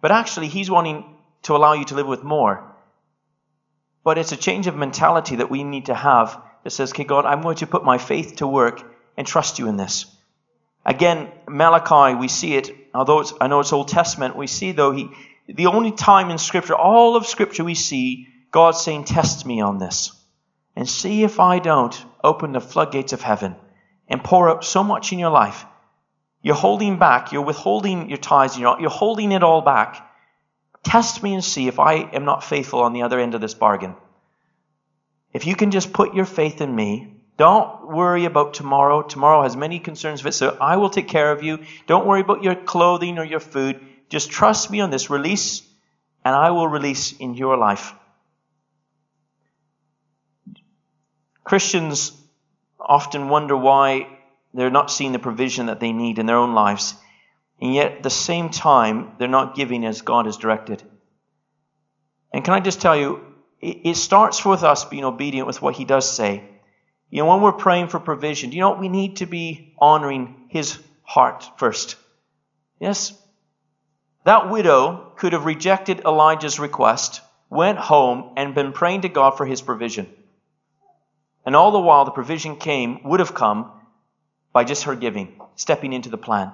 But 0.00 0.10
actually, 0.10 0.48
He's 0.48 0.70
wanting 0.70 1.04
to 1.42 1.56
allow 1.56 1.74
you 1.74 1.84
to 1.86 1.94
live 1.94 2.06
with 2.06 2.22
more. 2.22 2.66
But 4.04 4.18
it's 4.18 4.32
a 4.32 4.36
change 4.36 4.66
of 4.66 4.76
mentality 4.76 5.36
that 5.36 5.50
we 5.50 5.64
need 5.64 5.86
to 5.86 5.94
have 5.94 6.40
that 6.64 6.70
says, 6.70 6.90
okay, 6.92 7.04
God, 7.04 7.24
I'm 7.24 7.42
going 7.42 7.56
to 7.56 7.66
put 7.66 7.84
my 7.84 7.98
faith 7.98 8.36
to 8.36 8.46
work 8.46 8.82
and 9.16 9.26
trust 9.26 9.58
you 9.58 9.68
in 9.68 9.76
this. 9.76 10.06
Again, 10.84 11.30
Malachi, 11.48 12.16
we 12.16 12.28
see 12.28 12.54
it, 12.54 12.70
although 12.94 13.24
I 13.40 13.48
know 13.48 13.60
it's 13.60 13.72
Old 13.72 13.88
Testament, 13.88 14.36
we 14.36 14.46
see 14.46 14.72
though 14.72 14.92
he, 14.92 15.10
the 15.46 15.66
only 15.66 15.92
time 15.92 16.30
in 16.30 16.38
Scripture, 16.38 16.74
all 16.74 17.16
of 17.16 17.26
Scripture 17.26 17.64
we 17.64 17.74
see 17.74 18.28
God 18.50 18.72
saying, 18.72 19.04
test 19.04 19.46
me 19.46 19.60
on 19.60 19.78
this 19.78 20.12
and 20.74 20.88
see 20.88 21.22
if 21.22 21.38
I 21.38 21.58
don't 21.58 21.96
open 22.24 22.52
the 22.52 22.60
floodgates 22.60 23.12
of 23.12 23.20
heaven 23.20 23.56
and 24.08 24.24
pour 24.24 24.48
out 24.48 24.64
so 24.64 24.82
much 24.82 25.12
in 25.12 25.18
your 25.18 25.30
life. 25.30 25.64
You're 26.42 26.54
holding 26.54 26.98
back, 26.98 27.32
you're 27.32 27.42
withholding 27.42 28.08
your 28.08 28.18
tithes, 28.18 28.58
you're, 28.58 28.80
you're 28.80 28.90
holding 28.90 29.32
it 29.32 29.42
all 29.42 29.60
back. 29.60 30.10
Test 30.82 31.22
me 31.22 31.34
and 31.34 31.44
see 31.44 31.68
if 31.68 31.78
I 31.78 31.96
am 31.96 32.24
not 32.24 32.42
faithful 32.42 32.80
on 32.80 32.94
the 32.94 33.02
other 33.02 33.20
end 33.20 33.34
of 33.34 33.42
this 33.42 33.54
bargain. 33.54 33.94
If 35.32 35.46
you 35.46 35.54
can 35.54 35.70
just 35.70 35.92
put 35.92 36.14
your 36.14 36.24
faith 36.24 36.60
in 36.60 36.74
me, 36.74 37.19
don't 37.40 37.88
worry 37.88 38.26
about 38.26 38.52
tomorrow. 38.52 39.00
Tomorrow 39.00 39.44
has 39.44 39.56
many 39.56 39.78
concerns 39.78 40.20
of 40.20 40.26
it, 40.26 40.32
so 40.32 40.58
I 40.60 40.76
will 40.76 40.90
take 40.90 41.08
care 41.08 41.32
of 41.32 41.42
you. 41.42 41.60
Don't 41.86 42.06
worry 42.06 42.20
about 42.20 42.42
your 42.42 42.54
clothing 42.54 43.16
or 43.18 43.24
your 43.24 43.40
food. 43.40 43.80
Just 44.10 44.30
trust 44.30 44.70
me 44.70 44.80
on 44.80 44.90
this. 44.90 45.08
Release, 45.08 45.62
and 46.22 46.36
I 46.36 46.50
will 46.50 46.68
release 46.68 47.12
in 47.12 47.32
your 47.32 47.56
life. 47.56 47.94
Christians 51.42 52.12
often 52.78 53.30
wonder 53.30 53.56
why 53.56 54.18
they're 54.52 54.68
not 54.68 54.90
seeing 54.90 55.12
the 55.12 55.18
provision 55.18 55.64
that 55.64 55.80
they 55.80 55.92
need 55.92 56.18
in 56.18 56.26
their 56.26 56.36
own 56.36 56.52
lives, 56.52 56.94
and 57.58 57.74
yet 57.74 57.92
at 57.92 58.02
the 58.02 58.10
same 58.10 58.50
time, 58.50 59.12
they're 59.18 59.28
not 59.28 59.56
giving 59.56 59.86
as 59.86 60.02
God 60.02 60.26
has 60.26 60.36
directed. 60.36 60.82
And 62.34 62.44
can 62.44 62.52
I 62.52 62.60
just 62.60 62.82
tell 62.82 62.98
you, 62.98 63.24
it 63.62 63.96
starts 63.96 64.44
with 64.44 64.62
us 64.62 64.84
being 64.84 65.04
obedient 65.04 65.46
with 65.46 65.62
what 65.62 65.74
He 65.74 65.86
does 65.86 66.14
say. 66.14 66.44
You 67.10 67.22
know, 67.22 67.28
when 67.28 67.40
we're 67.42 67.52
praying 67.52 67.88
for 67.88 67.98
provision, 67.98 68.52
you 68.52 68.60
know? 68.60 68.72
We 68.72 68.88
need 68.88 69.16
to 69.16 69.26
be 69.26 69.74
honoring 69.78 70.46
His 70.48 70.78
heart 71.02 71.48
first. 71.58 71.96
Yes? 72.78 73.12
That 74.24 74.50
widow 74.50 75.12
could 75.16 75.32
have 75.32 75.44
rejected 75.44 76.00
Elijah's 76.00 76.60
request, 76.60 77.20
went 77.48 77.78
home, 77.78 78.32
and 78.36 78.54
been 78.54 78.72
praying 78.72 79.02
to 79.02 79.08
God 79.08 79.36
for 79.36 79.44
His 79.44 79.60
provision. 79.60 80.06
And 81.44 81.56
all 81.56 81.72
the 81.72 81.80
while, 81.80 82.04
the 82.04 82.10
provision 82.10 82.56
came, 82.56 83.02
would 83.04 83.20
have 83.20 83.34
come 83.34 83.72
by 84.52 84.64
just 84.64 84.84
her 84.84 84.94
giving, 84.94 85.40
stepping 85.56 85.92
into 85.92 86.10
the 86.10 86.18
plan. 86.18 86.52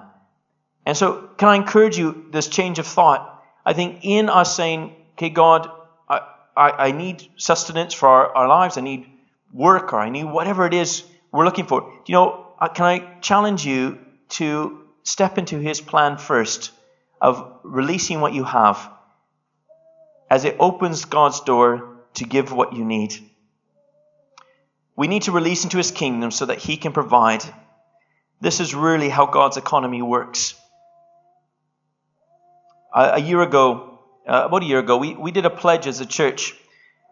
And 0.85 0.95
so, 0.95 1.29
can 1.37 1.49
I 1.49 1.55
encourage 1.55 1.97
you 1.97 2.27
this 2.31 2.47
change 2.47 2.79
of 2.79 2.87
thought? 2.87 3.43
I 3.65 3.73
think 3.73 3.99
in 4.03 4.29
us 4.29 4.55
saying, 4.55 4.95
okay, 5.13 5.29
God, 5.29 5.69
I, 6.07 6.21
I, 6.55 6.71
I 6.87 6.91
need 6.91 7.27
sustenance 7.35 7.93
for 7.93 8.07
our, 8.07 8.33
our, 8.33 8.47
lives, 8.47 8.77
I 8.77 8.81
need 8.81 9.05
work, 9.57 9.91
or 9.91 9.99
I 9.99 10.09
need 10.09 10.25
whatever 10.25 10.65
it 10.65 10.73
is 10.73 11.03
we're 11.31 11.45
looking 11.45 11.65
for. 11.65 11.91
You 12.05 12.13
know, 12.13 12.53
uh, 12.59 12.69
can 12.69 12.85
I 12.85 13.19
challenge 13.21 13.65
you 13.65 13.97
to 14.29 14.83
step 15.03 15.37
into 15.37 15.57
His 15.57 15.81
plan 15.81 16.17
first 16.17 16.71
of 17.19 17.59
releasing 17.63 18.21
what 18.21 18.33
you 18.33 18.43
have 18.43 18.91
as 20.29 20.45
it 20.45 20.55
opens 20.59 21.05
God's 21.05 21.41
door 21.41 21.97
to 22.15 22.25
give 22.25 22.51
what 22.53 22.73
you 22.73 22.85
need? 22.85 23.15
We 24.95 25.07
need 25.07 25.23
to 25.23 25.31
release 25.31 25.63
into 25.63 25.77
his 25.77 25.91
kingdom 25.91 26.31
so 26.31 26.47
that 26.47 26.57
he 26.57 26.75
can 26.75 26.91
provide. 26.91 27.43
This 28.41 28.59
is 28.59 28.73
really 28.73 29.09
how 29.09 29.27
God's 29.27 29.57
economy 29.57 30.01
works. 30.01 30.55
A, 32.95 33.13
a 33.13 33.19
year 33.19 33.41
ago, 33.41 33.99
uh, 34.27 34.43
about 34.45 34.63
a 34.63 34.65
year 34.65 34.79
ago, 34.79 34.97
we, 34.97 35.13
we 35.13 35.31
did 35.31 35.45
a 35.45 35.51
pledge 35.51 35.85
as 35.85 36.01
a 36.01 36.05
church 36.05 36.55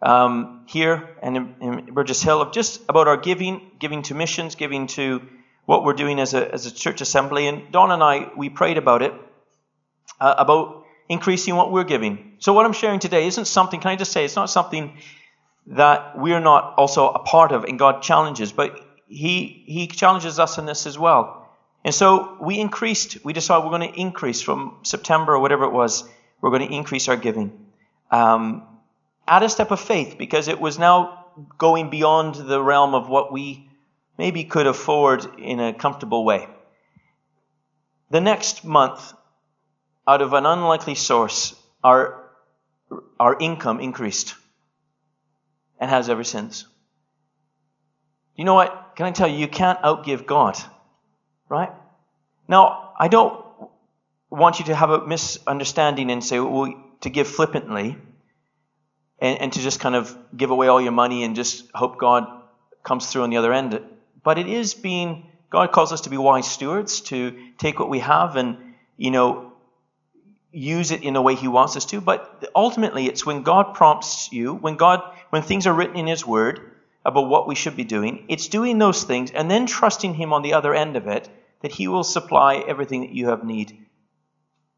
um, 0.01 0.65
here 0.67 1.10
and 1.21 1.38
in, 1.38 1.55
in, 1.62 1.93
Burgess 1.93 2.21
Hill 2.21 2.41
of 2.41 2.53
just 2.53 2.81
about 2.89 3.08
our 3.08 3.17
giving, 3.17 3.71
giving 3.79 4.01
to 4.03 4.15
missions, 4.15 4.55
giving 4.55 4.88
to 4.88 5.21
what 5.65 5.84
we're 5.84 5.93
doing 5.93 6.19
as 6.19 6.34
a, 6.34 6.53
as 6.53 6.65
a 6.65 6.73
church 6.73 7.01
assembly. 7.01 7.47
And 7.47 7.71
Don 7.71 7.91
and 7.91 8.03
I, 8.03 8.31
we 8.36 8.49
prayed 8.49 8.77
about 8.77 9.01
it, 9.01 9.13
uh, 10.19 10.36
about 10.38 10.86
increasing 11.10 11.55
what 11.55 11.71
we're 11.71 11.84
giving. 11.84 12.34
So 12.39 12.53
what 12.53 12.65
I'm 12.65 12.73
sharing 12.73 12.99
today 12.99 13.27
isn't 13.27 13.45
something, 13.45 13.79
can 13.79 13.91
I 13.91 13.95
just 13.95 14.12
say, 14.12 14.25
it's 14.25 14.36
not 14.36 14.49
something 14.49 14.97
that 15.67 16.17
we're 16.17 16.39
not 16.39 16.75
also 16.77 17.10
a 17.10 17.19
part 17.19 17.51
of 17.51 17.63
and 17.63 17.79
God 17.79 18.03
challenges, 18.03 18.51
but 18.51 18.79
He, 19.08 19.63
he 19.65 19.88
challenges 19.88 20.39
us 20.39 20.58
in 20.58 20.65
this 20.65 20.86
as 20.86 20.99
well. 20.99 21.49
And 21.84 21.93
so 21.93 22.38
we 22.41 22.60
increased, 22.60 23.23
we 23.23 23.34
decided 23.34 23.63
we're 23.63 23.77
going 23.77 23.91
to 23.91 23.99
increase 23.99 24.41
from 24.41 24.77
September 24.84 25.34
or 25.34 25.39
whatever 25.39 25.65
it 25.65 25.71
was, 25.71 26.03
we're 26.41 26.49
going 26.49 26.67
to 26.67 26.73
increase 26.73 27.08
our 27.08 27.15
giving. 27.15 27.65
Um, 28.12 28.63
at 29.27 29.43
a 29.43 29.49
step 29.49 29.71
of 29.71 29.79
faith 29.79 30.17
because 30.17 30.47
it 30.47 30.59
was 30.59 30.77
now 30.77 31.25
going 31.57 31.89
beyond 31.89 32.35
the 32.35 32.61
realm 32.61 32.93
of 32.93 33.09
what 33.09 33.31
we 33.31 33.69
maybe 34.17 34.43
could 34.43 34.67
afford 34.67 35.39
in 35.39 35.59
a 35.59 35.73
comfortable 35.73 36.23
way. 36.23 36.47
The 38.11 38.21
next 38.21 38.63
month, 38.63 39.13
out 40.07 40.21
of 40.21 40.33
an 40.33 40.45
unlikely 40.45 40.95
source, 40.95 41.55
our, 41.83 42.29
our 43.19 43.35
income 43.39 43.79
increased 43.79 44.35
and 45.79 45.89
has 45.89 46.09
ever 46.09 46.23
since. 46.23 46.65
You 48.35 48.45
know 48.45 48.53
what? 48.53 48.93
Can 48.95 49.05
I 49.05 49.11
tell 49.11 49.27
you, 49.27 49.38
you 49.38 49.47
can't 49.47 49.79
outgive 49.81 50.25
God, 50.25 50.57
right? 51.49 51.71
Now, 52.47 52.93
I 52.97 53.07
don't 53.07 53.43
want 54.29 54.59
you 54.59 54.65
to 54.65 54.75
have 54.75 54.89
a 54.89 55.05
misunderstanding 55.05 56.11
and 56.11 56.23
say, 56.23 56.39
well, 56.39 56.73
to 57.01 57.09
give 57.09 57.27
flippantly 57.27 57.97
and, 59.19 59.39
and 59.39 59.54
to 59.54 59.60
just 59.60 59.80
kind 59.80 59.95
of 59.95 60.15
give 60.36 60.51
away 60.51 60.67
all 60.67 60.82
your 60.82 60.91
money 60.91 61.23
and 61.23 61.36
just 61.36 61.69
hope 61.73 61.97
God 61.99 62.28
comes 62.84 63.08
through 63.08 63.23
on 63.23 63.30
the 63.30 63.38
other 63.38 63.54
end. 63.54 63.80
But 64.23 64.38
it 64.38 64.47
is 64.47 64.73
being, 64.73 65.28
God 65.49 65.71
calls 65.71 65.91
us 65.91 66.01
to 66.01 66.10
be 66.10 66.17
wise 66.17 66.49
stewards, 66.49 67.01
to 67.01 67.38
take 67.58 67.80
what 67.80 67.89
we 67.89 67.99
have 67.99 68.36
and, 68.36 68.58
you 68.97 69.12
know, 69.12 69.54
use 70.51 70.91
it 70.91 71.04
in 71.04 71.13
the 71.13 71.21
way 71.21 71.36
He 71.36 71.47
wants 71.47 71.75
us 71.75 71.86
to. 71.86 72.01
But 72.01 72.49
ultimately, 72.56 73.08
it's 73.08 73.25
when 73.25 73.43
God 73.43 73.73
prompts 73.73 74.32
you, 74.32 74.54
when 74.54 74.78
God 74.78 75.01
when 75.30 75.41
things 75.41 75.67
are 75.67 75.73
written 75.73 75.97
in 75.97 76.08
His 76.08 76.25
Word 76.25 76.71
about 77.04 77.28
what 77.28 77.47
we 77.47 77.56
should 77.56 77.75
be 77.75 77.84
doing, 77.84 78.25
it's 78.30 78.47
doing 78.47 78.78
those 78.78 79.04
things 79.04 79.32
and 79.32 79.51
then 79.51 79.65
trusting 79.65 80.13
Him 80.13 80.34
on 80.34 80.41
the 80.41 80.54
other 80.54 80.73
end 80.73 80.95
of 80.95 81.08
it 81.08 81.30
that 81.62 81.71
He 81.71 81.88
will 81.88 82.04
supply 82.04 82.58
everything 82.58 83.01
that 83.01 83.12
you 83.12 83.30
have 83.30 83.43
need. 83.43 83.86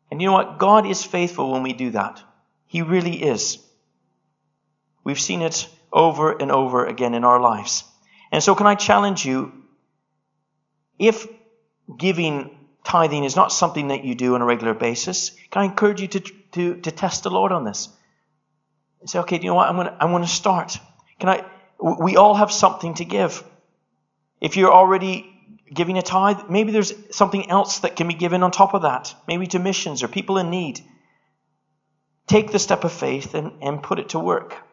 And 0.10 0.21
you 0.21 0.28
know 0.28 0.34
what? 0.34 0.58
God 0.58 0.86
is 0.86 1.04
faithful 1.04 1.52
when 1.52 1.63
we 1.63 1.73
do 1.73 1.91
that. 1.91 2.21
He 2.65 2.82
really 2.82 3.21
is. 3.21 3.60
We've 5.08 5.17
seen 5.17 5.41
it 5.41 5.70
over 5.93 6.34
and 6.34 6.52
over 6.52 6.86
again 6.86 7.13
in 7.13 7.24
our 7.24 7.39
lives. 7.39 7.86
And 8.30 8.43
so, 8.43 8.56
can 8.56 8.67
I 8.67 8.76
challenge 8.76 9.26
you? 9.26 9.54
If 11.00 11.26
giving 11.98 12.58
tithing 12.84 13.24
is 13.24 13.38
not 13.38 13.54
something 13.54 13.88
that 13.88 14.04
you 14.04 14.15
do 14.15 14.36
on 14.36 14.41
a 14.41 14.46
regular 14.46 14.74
basis, 14.74 15.30
can 15.50 15.62
I 15.62 15.63
encourage 15.63 16.02
you 16.02 16.10
to, 16.10 16.20
to, 16.20 16.76
to 16.82 16.91
test 16.91 17.24
the 17.24 17.30
Lord 17.30 17.54
on 17.54 17.63
this? 17.63 17.88
and 19.00 19.10
say, 19.10 19.20
okay, 19.20 19.39
you 19.39 19.46
know 19.46 19.56
what? 19.56 19.70
I'm 19.70 19.76
going 19.76 19.88
to, 19.88 19.96
I'm 19.98 20.12
going 20.12 20.24
to 20.24 20.30
start. 20.30 20.78
Can 21.20 21.30
I? 21.30 21.46
We 21.80 22.17
all 22.17 22.36
have 22.36 22.52
something 22.52 22.96
to 22.96 23.06
give. 23.06 23.46
If 24.41 24.58
you're 24.58 24.74
already 24.74 25.34
giving 25.74 25.98
a 25.98 26.02
tithe, 26.02 26.50
maybe 26.50 26.74
there's 26.74 26.93
something 27.12 27.50
else 27.50 27.80
that 27.80 27.96
can 27.96 28.10
be 28.10 28.13
given 28.13 28.43
on 28.43 28.52
top 28.52 28.74
of 28.74 28.82
that, 28.82 29.15
maybe 29.26 29.48
to 29.48 29.60
missions 29.60 30.04
or 30.04 30.10
people 30.10 30.38
in 30.38 30.50
need. 30.50 30.82
Take 32.28 32.52
the 32.52 32.60
step 32.60 32.84
of 32.84 32.91
faith 32.91 33.36
and, 33.36 33.54
and 33.62 33.82
put 33.82 34.00
it 34.00 34.10
to 34.10 34.20
work. 34.20 34.66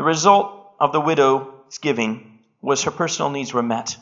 The 0.00 0.04
result 0.04 0.76
of 0.80 0.92
the 0.92 1.00
widow's 1.02 1.76
giving 1.76 2.38
was 2.62 2.84
her 2.84 2.90
personal 2.90 3.28
needs 3.28 3.52
were 3.52 3.62
met. 3.62 3.98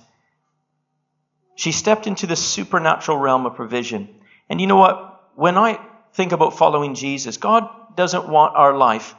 She 1.56 1.72
stepped 1.72 2.06
into 2.06 2.28
the 2.28 2.36
supernatural 2.36 3.18
realm 3.18 3.46
of 3.46 3.56
provision. 3.56 4.08
And 4.48 4.60
you 4.60 4.68
know 4.68 4.76
what? 4.76 5.32
when 5.34 5.58
I 5.58 5.84
think 6.12 6.30
about 6.30 6.56
following 6.56 6.94
Jesus, 6.94 7.36
God 7.36 7.68
doesn't 7.96 8.28
want 8.28 8.54
our 8.54 8.76
life 8.76 9.16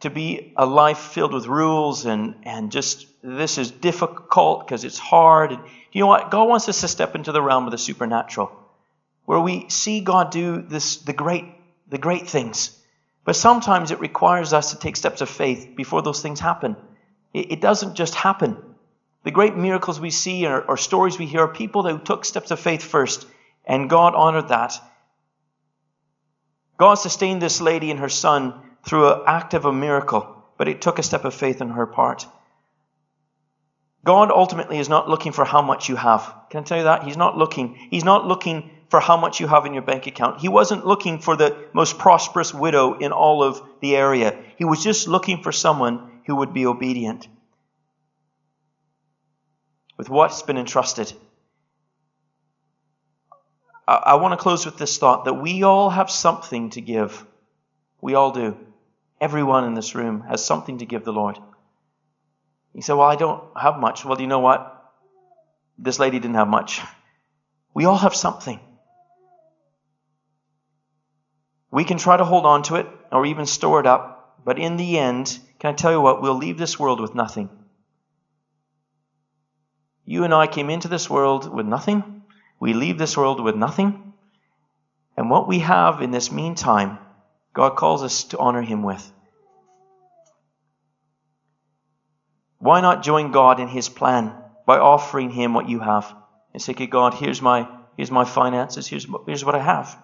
to 0.00 0.10
be 0.10 0.52
a 0.58 0.66
life 0.66 0.98
filled 0.98 1.32
with 1.32 1.46
rules 1.46 2.04
and, 2.04 2.34
and 2.42 2.70
just 2.70 3.06
this 3.22 3.56
is 3.56 3.70
difficult 3.70 4.66
because 4.66 4.84
it's 4.84 4.98
hard. 4.98 5.52
And 5.52 5.62
you 5.90 6.02
know 6.02 6.06
what? 6.06 6.30
God 6.30 6.50
wants 6.50 6.68
us 6.68 6.82
to 6.82 6.88
step 6.88 7.14
into 7.14 7.32
the 7.32 7.40
realm 7.40 7.64
of 7.64 7.70
the 7.70 7.78
supernatural 7.78 8.52
where 9.24 9.40
we 9.40 9.70
see 9.70 10.02
God 10.02 10.30
do 10.30 10.60
this, 10.60 10.98
the 10.98 11.14
great, 11.14 11.46
the 11.88 11.96
great 11.96 12.28
things. 12.28 12.76
But 13.24 13.36
sometimes 13.36 13.90
it 13.90 14.00
requires 14.00 14.52
us 14.52 14.70
to 14.70 14.78
take 14.78 14.96
steps 14.96 15.20
of 15.20 15.28
faith 15.28 15.74
before 15.76 16.02
those 16.02 16.22
things 16.22 16.40
happen. 16.40 16.76
It, 17.32 17.52
it 17.52 17.60
doesn't 17.60 17.94
just 17.94 18.14
happen. 18.14 18.56
The 19.22 19.30
great 19.30 19.56
miracles 19.56 20.00
we 20.00 20.10
see 20.10 20.46
or, 20.46 20.62
or 20.62 20.76
stories 20.76 21.18
we 21.18 21.26
hear 21.26 21.42
are 21.42 21.48
people 21.48 21.86
who 21.86 21.98
took 21.98 22.24
steps 22.24 22.50
of 22.50 22.58
faith 22.58 22.82
first, 22.82 23.26
and 23.64 23.90
God 23.90 24.14
honored 24.14 24.48
that. 24.48 24.74
God 26.78 26.94
sustained 26.94 27.42
this 27.42 27.60
lady 27.60 27.90
and 27.90 28.00
her 28.00 28.08
son 28.08 28.54
through 28.86 29.12
an 29.12 29.20
act 29.26 29.52
of 29.52 29.66
a 29.66 29.72
miracle, 29.72 30.44
but 30.56 30.68
it 30.68 30.80
took 30.80 30.98
a 30.98 31.02
step 31.02 31.26
of 31.26 31.34
faith 31.34 31.60
on 31.60 31.70
her 31.70 31.86
part. 31.86 32.26
God 34.02 34.30
ultimately 34.30 34.78
is 34.78 34.88
not 34.88 35.10
looking 35.10 35.32
for 35.32 35.44
how 35.44 35.60
much 35.60 35.90
you 35.90 35.96
have. 35.96 36.34
Can 36.48 36.60
I 36.60 36.62
tell 36.62 36.78
you 36.78 36.84
that? 36.84 37.04
He's 37.04 37.18
not 37.18 37.36
looking. 37.36 37.74
He's 37.90 38.04
not 38.04 38.26
looking 38.26 38.70
for 38.90 38.98
how 38.98 39.16
much 39.16 39.38
you 39.38 39.46
have 39.46 39.66
in 39.66 39.72
your 39.72 39.84
bank 39.84 40.08
account. 40.08 40.40
He 40.40 40.48
wasn't 40.48 40.84
looking 40.84 41.20
for 41.20 41.36
the 41.36 41.56
most 41.72 41.96
prosperous 41.96 42.52
widow 42.52 42.98
in 42.98 43.12
all 43.12 43.42
of 43.42 43.62
the 43.80 43.96
area. 43.96 44.36
He 44.56 44.64
was 44.64 44.82
just 44.82 45.06
looking 45.06 45.42
for 45.42 45.52
someone 45.52 46.20
who 46.26 46.36
would 46.36 46.52
be 46.52 46.66
obedient 46.66 47.28
with 49.96 50.10
what's 50.10 50.42
been 50.42 50.56
entrusted. 50.56 51.12
I, 53.86 53.94
I 53.94 54.14
want 54.14 54.32
to 54.32 54.42
close 54.42 54.66
with 54.66 54.76
this 54.76 54.98
thought 54.98 55.26
that 55.26 55.34
we 55.34 55.62
all 55.62 55.90
have 55.90 56.10
something 56.10 56.70
to 56.70 56.80
give. 56.80 57.24
We 58.00 58.14
all 58.14 58.32
do. 58.32 58.56
Everyone 59.20 59.64
in 59.64 59.74
this 59.74 59.94
room 59.94 60.22
has 60.22 60.44
something 60.44 60.78
to 60.78 60.86
give 60.86 61.04
the 61.04 61.12
Lord. 61.12 61.38
You 62.72 62.82
say, 62.82 62.92
Well, 62.92 63.02
I 63.02 63.16
don't 63.16 63.42
have 63.56 63.78
much. 63.78 64.04
Well, 64.04 64.16
do 64.16 64.22
you 64.22 64.28
know 64.28 64.40
what? 64.40 64.92
This 65.78 65.98
lady 65.98 66.18
didn't 66.18 66.36
have 66.36 66.48
much. 66.48 66.80
We 67.72 67.84
all 67.84 67.98
have 67.98 68.14
something. 68.14 68.58
We 71.70 71.84
can 71.84 71.98
try 71.98 72.16
to 72.16 72.24
hold 72.24 72.46
on 72.46 72.62
to 72.64 72.76
it 72.76 72.86
or 73.12 73.26
even 73.26 73.46
store 73.46 73.80
it 73.80 73.86
up, 73.86 74.42
but 74.44 74.58
in 74.58 74.76
the 74.76 74.98
end, 74.98 75.38
can 75.58 75.70
I 75.70 75.74
tell 75.74 75.92
you 75.92 76.00
what? 76.00 76.22
We'll 76.22 76.34
leave 76.34 76.58
this 76.58 76.78
world 76.78 77.00
with 77.00 77.14
nothing. 77.14 77.48
You 80.04 80.24
and 80.24 80.34
I 80.34 80.46
came 80.46 80.70
into 80.70 80.88
this 80.88 81.08
world 81.08 81.52
with 81.54 81.66
nothing. 81.66 82.22
We 82.58 82.72
leave 82.72 82.98
this 82.98 83.16
world 83.16 83.40
with 83.40 83.54
nothing. 83.54 84.12
And 85.16 85.30
what 85.30 85.46
we 85.46 85.60
have 85.60 86.02
in 86.02 86.10
this 86.10 86.32
meantime, 86.32 86.98
God 87.52 87.76
calls 87.76 88.02
us 88.02 88.24
to 88.24 88.38
honor 88.38 88.62
Him 88.62 88.82
with. 88.82 89.12
Why 92.58 92.80
not 92.80 93.02
join 93.02 93.30
God 93.30 93.60
in 93.60 93.68
His 93.68 93.88
plan 93.88 94.34
by 94.66 94.78
offering 94.78 95.30
Him 95.30 95.54
what 95.54 95.68
you 95.68 95.78
have 95.80 96.12
and 96.52 96.60
say, 96.60 96.72
okay, 96.72 96.86
God, 96.86 97.14
here's 97.14 97.40
my, 97.40 97.68
here's 97.96 98.10
my 98.10 98.24
finances, 98.24 98.86
here's, 98.86 99.06
here's 99.26 99.44
what 99.44 99.54
I 99.54 99.62
have. 99.62 99.96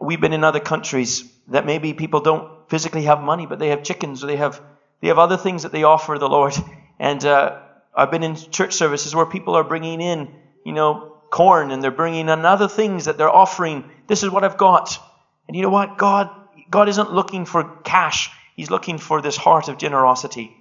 We've 0.00 0.20
been 0.20 0.32
in 0.32 0.44
other 0.44 0.60
countries 0.60 1.30
that 1.48 1.64
maybe 1.64 1.94
people 1.94 2.20
don't 2.20 2.68
physically 2.68 3.04
have 3.04 3.20
money, 3.20 3.46
but 3.46 3.58
they 3.58 3.68
have 3.68 3.82
chickens 3.82 4.24
or 4.24 4.26
they 4.26 4.36
have, 4.36 4.60
they 5.00 5.08
have 5.08 5.18
other 5.18 5.36
things 5.36 5.62
that 5.62 5.72
they 5.72 5.84
offer 5.84 6.18
the 6.18 6.28
Lord. 6.28 6.54
And 6.98 7.22
uh, 7.26 7.58
I've 7.94 8.10
been 8.10 8.22
in 8.22 8.36
church 8.36 8.72
services 8.72 9.14
where 9.14 9.26
people 9.26 9.54
are 9.54 9.64
bringing 9.64 10.00
in, 10.00 10.34
you 10.64 10.72
know, 10.72 11.12
corn 11.30 11.70
and 11.70 11.82
they're 11.82 11.90
bringing 11.90 12.30
in 12.30 12.46
other 12.46 12.68
things 12.68 13.04
that 13.04 13.18
they're 13.18 13.28
offering. 13.28 13.84
This 14.06 14.22
is 14.22 14.30
what 14.30 14.44
I've 14.44 14.56
got. 14.56 14.98
And 15.46 15.54
you 15.54 15.62
know 15.62 15.68
what? 15.68 15.98
God, 15.98 16.30
God 16.70 16.88
isn't 16.88 17.12
looking 17.12 17.44
for 17.44 17.64
cash. 17.84 18.30
He's 18.54 18.70
looking 18.70 18.96
for 18.96 19.20
this 19.20 19.36
heart 19.36 19.68
of 19.68 19.76
generosity. 19.76 20.56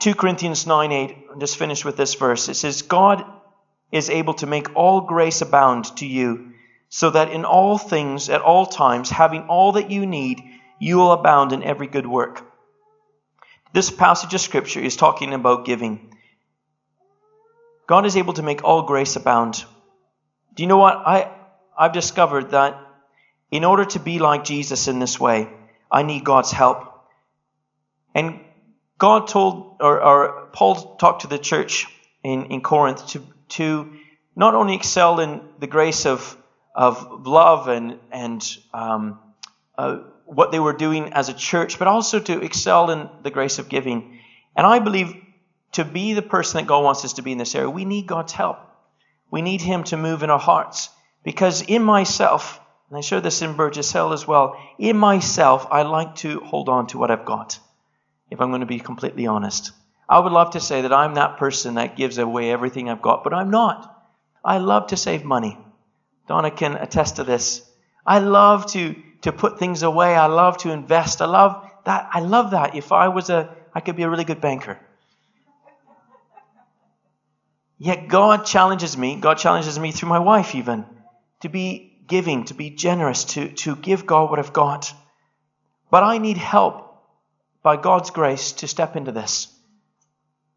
2 0.00 0.14
Corinthians 0.14 0.66
9 0.66 0.92
8, 0.92 1.16
I'll 1.30 1.38
just 1.38 1.56
finish 1.56 1.82
with 1.82 1.96
this 1.96 2.14
verse. 2.14 2.50
It 2.50 2.56
says, 2.56 2.82
God 2.82 3.24
is 3.94 4.10
able 4.10 4.34
to 4.34 4.46
make 4.46 4.74
all 4.74 5.02
grace 5.02 5.40
abound 5.40 5.84
to 5.96 6.04
you, 6.04 6.52
so 6.88 7.10
that 7.10 7.30
in 7.30 7.44
all 7.44 7.78
things, 7.78 8.28
at 8.28 8.40
all 8.40 8.66
times, 8.66 9.08
having 9.08 9.42
all 9.42 9.72
that 9.72 9.88
you 9.88 10.04
need, 10.04 10.42
you 10.80 10.96
will 10.96 11.12
abound 11.12 11.52
in 11.52 11.62
every 11.62 11.86
good 11.86 12.06
work. 12.06 12.42
This 13.72 13.90
passage 13.90 14.34
of 14.34 14.40
Scripture 14.40 14.80
is 14.80 14.96
talking 14.96 15.32
about 15.32 15.64
giving. 15.64 16.12
God 17.86 18.04
is 18.04 18.16
able 18.16 18.32
to 18.32 18.42
make 18.42 18.64
all 18.64 18.82
grace 18.82 19.14
abound. 19.14 19.64
Do 20.54 20.64
you 20.64 20.66
know 20.66 20.78
what? 20.78 20.96
I, 20.96 21.30
I've 21.78 21.92
discovered 21.92 22.50
that 22.50 22.76
in 23.52 23.64
order 23.64 23.84
to 23.84 24.00
be 24.00 24.18
like 24.18 24.42
Jesus 24.42 24.88
in 24.88 24.98
this 24.98 25.20
way, 25.20 25.48
I 25.88 26.02
need 26.02 26.24
God's 26.24 26.50
help. 26.50 26.92
And 28.12 28.40
God 28.98 29.28
told, 29.28 29.76
or, 29.78 30.02
or 30.02 30.48
Paul 30.52 30.96
talked 30.96 31.22
to 31.22 31.28
the 31.28 31.38
church 31.38 31.86
in, 32.24 32.46
in 32.46 32.60
Corinth 32.60 33.06
to, 33.08 33.22
to 33.54 33.92
not 34.36 34.54
only 34.54 34.74
excel 34.74 35.20
in 35.20 35.40
the 35.58 35.66
grace 35.66 36.06
of, 36.06 36.36
of 36.74 37.26
love 37.26 37.68
and, 37.68 37.98
and 38.10 38.56
um, 38.72 39.18
uh, 39.78 39.98
what 40.26 40.52
they 40.52 40.60
were 40.60 40.72
doing 40.72 41.12
as 41.12 41.28
a 41.28 41.34
church, 41.34 41.78
but 41.78 41.88
also 41.88 42.18
to 42.18 42.40
excel 42.42 42.90
in 42.90 43.08
the 43.22 43.30
grace 43.30 43.58
of 43.58 43.68
giving. 43.68 44.18
And 44.56 44.66
I 44.66 44.78
believe 44.78 45.14
to 45.72 45.84
be 45.84 46.14
the 46.14 46.22
person 46.22 46.58
that 46.58 46.66
God 46.66 46.84
wants 46.84 47.04
us 47.04 47.14
to 47.14 47.22
be 47.22 47.32
in 47.32 47.38
this 47.38 47.54
area, 47.54 47.70
we 47.70 47.84
need 47.84 48.06
God's 48.06 48.32
help. 48.32 48.58
We 49.30 49.42
need 49.42 49.60
Him 49.60 49.84
to 49.84 49.96
move 49.96 50.22
in 50.22 50.30
our 50.30 50.38
hearts. 50.38 50.88
Because 51.24 51.62
in 51.62 51.82
myself, 51.82 52.60
and 52.88 52.98
I 52.98 53.00
share 53.00 53.20
this 53.20 53.42
in 53.42 53.56
Burgess 53.56 53.90
Hill 53.90 54.12
as 54.12 54.26
well, 54.26 54.56
in 54.78 54.96
myself, 54.96 55.66
I 55.70 55.82
like 55.82 56.16
to 56.16 56.40
hold 56.40 56.68
on 56.68 56.86
to 56.88 56.98
what 56.98 57.10
I've 57.10 57.24
got 57.24 57.58
if 58.30 58.40
I'm 58.40 58.50
going 58.50 58.60
to 58.60 58.66
be 58.66 58.78
completely 58.78 59.26
honest. 59.26 59.72
I 60.08 60.18
would 60.18 60.32
love 60.32 60.50
to 60.50 60.60
say 60.60 60.82
that 60.82 60.92
I'm 60.92 61.14
that 61.14 61.38
person 61.38 61.74
that 61.74 61.96
gives 61.96 62.18
away 62.18 62.50
everything 62.50 62.88
I've 62.88 63.02
got, 63.02 63.24
but 63.24 63.32
I'm 63.32 63.50
not. 63.50 63.90
I 64.44 64.58
love 64.58 64.88
to 64.88 64.96
save 64.96 65.24
money. 65.24 65.58
Donna 66.28 66.50
can 66.50 66.74
attest 66.74 67.16
to 67.16 67.24
this. 67.24 67.62
I 68.06 68.18
love 68.18 68.66
to, 68.72 68.94
to 69.22 69.32
put 69.32 69.58
things 69.58 69.82
away. 69.82 70.14
I 70.14 70.26
love 70.26 70.58
to 70.58 70.70
invest. 70.70 71.22
I 71.22 71.26
love 71.26 71.70
that. 71.84 72.10
I 72.12 72.20
love 72.20 72.50
that. 72.50 72.74
If 72.74 72.92
I 72.92 73.08
was 73.08 73.30
a, 73.30 73.54
I 73.74 73.80
could 73.80 73.96
be 73.96 74.02
a 74.02 74.10
really 74.10 74.24
good 74.24 74.40
banker. 74.40 74.78
Yet 77.78 78.08
God 78.08 78.46
challenges 78.46 78.96
me, 78.96 79.16
God 79.16 79.34
challenges 79.34 79.78
me 79.78 79.90
through 79.90 80.08
my 80.08 80.20
wife 80.20 80.54
even, 80.54 80.86
to 81.40 81.48
be 81.48 81.98
giving, 82.06 82.44
to 82.44 82.54
be 82.54 82.70
generous, 82.70 83.24
to, 83.24 83.48
to 83.48 83.76
give 83.76 84.06
God 84.06 84.30
what 84.30 84.38
I've 84.38 84.52
got. 84.52 84.92
But 85.90 86.02
I 86.02 86.18
need 86.18 86.36
help 86.36 87.02
by 87.62 87.76
God's 87.76 88.10
grace, 88.10 88.52
to 88.52 88.68
step 88.68 88.96
into 88.96 89.12
this. 89.12 89.53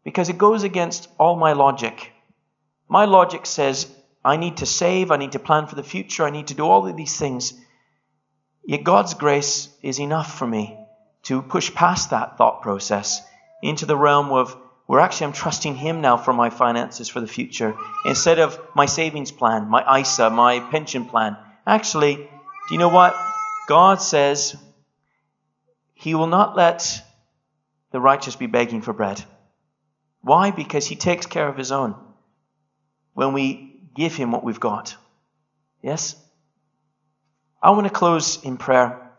Because 0.04 0.28
it 0.28 0.38
goes 0.38 0.62
against 0.62 1.08
all 1.18 1.36
my 1.36 1.52
logic. 1.52 2.12
My 2.88 3.04
logic 3.04 3.46
says, 3.46 3.86
I 4.24 4.36
need 4.36 4.58
to 4.58 4.66
save, 4.66 5.10
I 5.10 5.16
need 5.16 5.32
to 5.32 5.38
plan 5.38 5.66
for 5.66 5.74
the 5.74 5.82
future, 5.82 6.24
I 6.24 6.30
need 6.30 6.48
to 6.48 6.54
do 6.54 6.64
all 6.64 6.86
of 6.86 6.96
these 6.96 7.16
things. 7.16 7.54
Yet 8.64 8.84
God's 8.84 9.14
grace 9.14 9.68
is 9.82 9.98
enough 9.98 10.38
for 10.38 10.46
me 10.46 10.78
to 11.24 11.42
push 11.42 11.74
past 11.74 12.10
that 12.10 12.36
thought 12.36 12.62
process 12.62 13.22
into 13.62 13.86
the 13.86 13.96
realm 13.96 14.30
of 14.30 14.56
where 14.86 15.00
actually 15.00 15.26
I'm 15.26 15.32
trusting 15.32 15.74
Him 15.76 16.00
now 16.00 16.16
for 16.16 16.32
my 16.32 16.50
finances 16.50 17.08
for 17.08 17.20
the 17.20 17.26
future 17.26 17.76
instead 18.04 18.38
of 18.38 18.58
my 18.74 18.86
savings 18.86 19.30
plan, 19.30 19.68
my 19.68 20.00
ISA, 20.00 20.30
my 20.30 20.60
pension 20.60 21.04
plan. 21.04 21.36
Actually, 21.66 22.16
do 22.16 22.74
you 22.74 22.78
know 22.78 22.88
what? 22.88 23.14
God 23.68 24.00
says, 24.00 24.56
he 25.94 26.14
will 26.14 26.26
not 26.26 26.56
let 26.56 27.02
the 27.90 28.00
righteous 28.00 28.36
be 28.36 28.46
begging 28.46 28.80
for 28.80 28.92
bread. 28.92 29.22
Why? 30.28 30.50
Because 30.50 30.86
He 30.86 30.96
takes 30.96 31.26
care 31.26 31.48
of 31.48 31.56
His 31.56 31.72
own 31.72 31.94
when 33.14 33.32
we 33.32 33.80
give 33.94 34.14
Him 34.14 34.32
what 34.32 34.44
we've 34.44 34.60
got. 34.60 34.96
Yes? 35.82 36.16
I 37.62 37.70
want 37.70 37.86
to 37.86 37.92
close 37.92 38.42
in 38.44 38.56
prayer. 38.56 39.10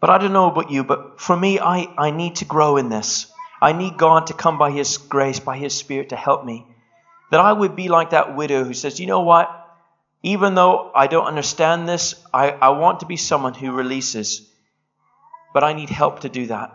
But 0.00 0.10
I 0.10 0.18
don't 0.18 0.32
know 0.32 0.50
about 0.50 0.70
you, 0.70 0.84
but 0.84 1.20
for 1.20 1.36
me, 1.36 1.58
I, 1.58 1.88
I 1.98 2.10
need 2.10 2.36
to 2.36 2.44
grow 2.44 2.76
in 2.76 2.88
this. 2.88 3.26
I 3.60 3.72
need 3.72 3.96
God 3.96 4.28
to 4.28 4.34
come 4.34 4.58
by 4.58 4.70
His 4.70 4.98
grace, 4.98 5.40
by 5.40 5.56
His 5.56 5.74
Spirit 5.74 6.10
to 6.10 6.16
help 6.16 6.44
me. 6.44 6.66
That 7.30 7.40
I 7.40 7.52
would 7.52 7.74
be 7.74 7.88
like 7.88 8.10
that 8.10 8.36
widow 8.36 8.64
who 8.64 8.74
says, 8.74 9.00
you 9.00 9.06
know 9.06 9.22
what? 9.22 9.48
Even 10.22 10.54
though 10.54 10.92
I 10.94 11.08
don't 11.08 11.26
understand 11.26 11.88
this, 11.88 12.14
I, 12.32 12.50
I 12.50 12.68
want 12.70 13.00
to 13.00 13.06
be 13.06 13.16
someone 13.16 13.54
who 13.54 13.72
releases 13.72 14.48
but 15.52 15.64
I 15.64 15.72
need 15.72 15.90
help 15.90 16.20
to 16.20 16.28
do 16.28 16.46
that. 16.46 16.72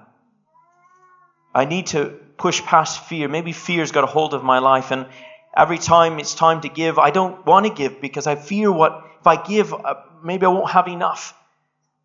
I 1.54 1.66
need 1.66 1.88
to 1.88 2.20
push 2.38 2.62
past 2.62 3.06
fear. 3.06 3.28
Maybe 3.28 3.52
fear's 3.52 3.92
got 3.92 4.04
a 4.04 4.08
hold 4.08 4.34
of 4.34 4.44
my 4.44 4.60
life, 4.60 4.92
and 4.92 5.08
every 5.56 5.78
time 5.78 6.20
it's 6.20 6.36
time 6.36 6.62
to 6.62 6.70
give, 6.70 7.00
I 7.00 7.12
don't 7.12 7.46
want 7.46 7.66
to 7.66 7.74
give 7.74 8.02
because 8.02 8.28
I 8.28 8.36
fear 8.36 8.72
what, 8.72 9.06
if 9.20 9.28
I 9.28 9.42
give, 9.42 9.74
uh, 9.74 9.96
maybe 10.24 10.46
I 10.46 10.50
won't 10.50 10.72
have 10.72 10.88
enough. 10.88 11.38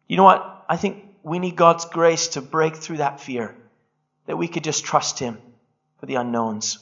You 0.06 0.16
know 0.16 0.24
what? 0.24 0.64
I 0.68 0.76
think 0.76 1.04
we 1.22 1.38
need 1.38 1.56
God's 1.56 1.84
grace 1.84 2.28
to 2.28 2.42
break 2.42 2.76
through 2.76 2.98
that 2.98 3.20
fear, 3.20 3.56
that 4.26 4.36
we 4.36 4.48
could 4.48 4.64
just 4.64 4.84
trust 4.84 5.18
Him 5.18 5.38
for 6.00 6.06
the 6.06 6.16
unknowns. 6.16 6.78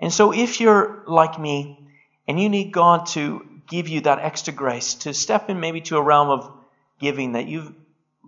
And 0.00 0.12
so 0.12 0.32
if 0.32 0.60
you're 0.60 1.04
like 1.06 1.38
me 1.38 1.86
and 2.26 2.40
you 2.40 2.48
need 2.48 2.72
God 2.72 3.06
to 3.08 3.46
give 3.68 3.88
you 3.88 4.02
that 4.02 4.18
extra 4.18 4.52
grace, 4.52 4.94
to 4.94 5.12
step 5.12 5.50
in 5.50 5.60
maybe 5.60 5.80
to 5.82 5.96
a 5.96 6.02
realm 6.02 6.30
of 6.30 6.52
giving 6.98 7.32
that 7.32 7.46
you 7.46 7.74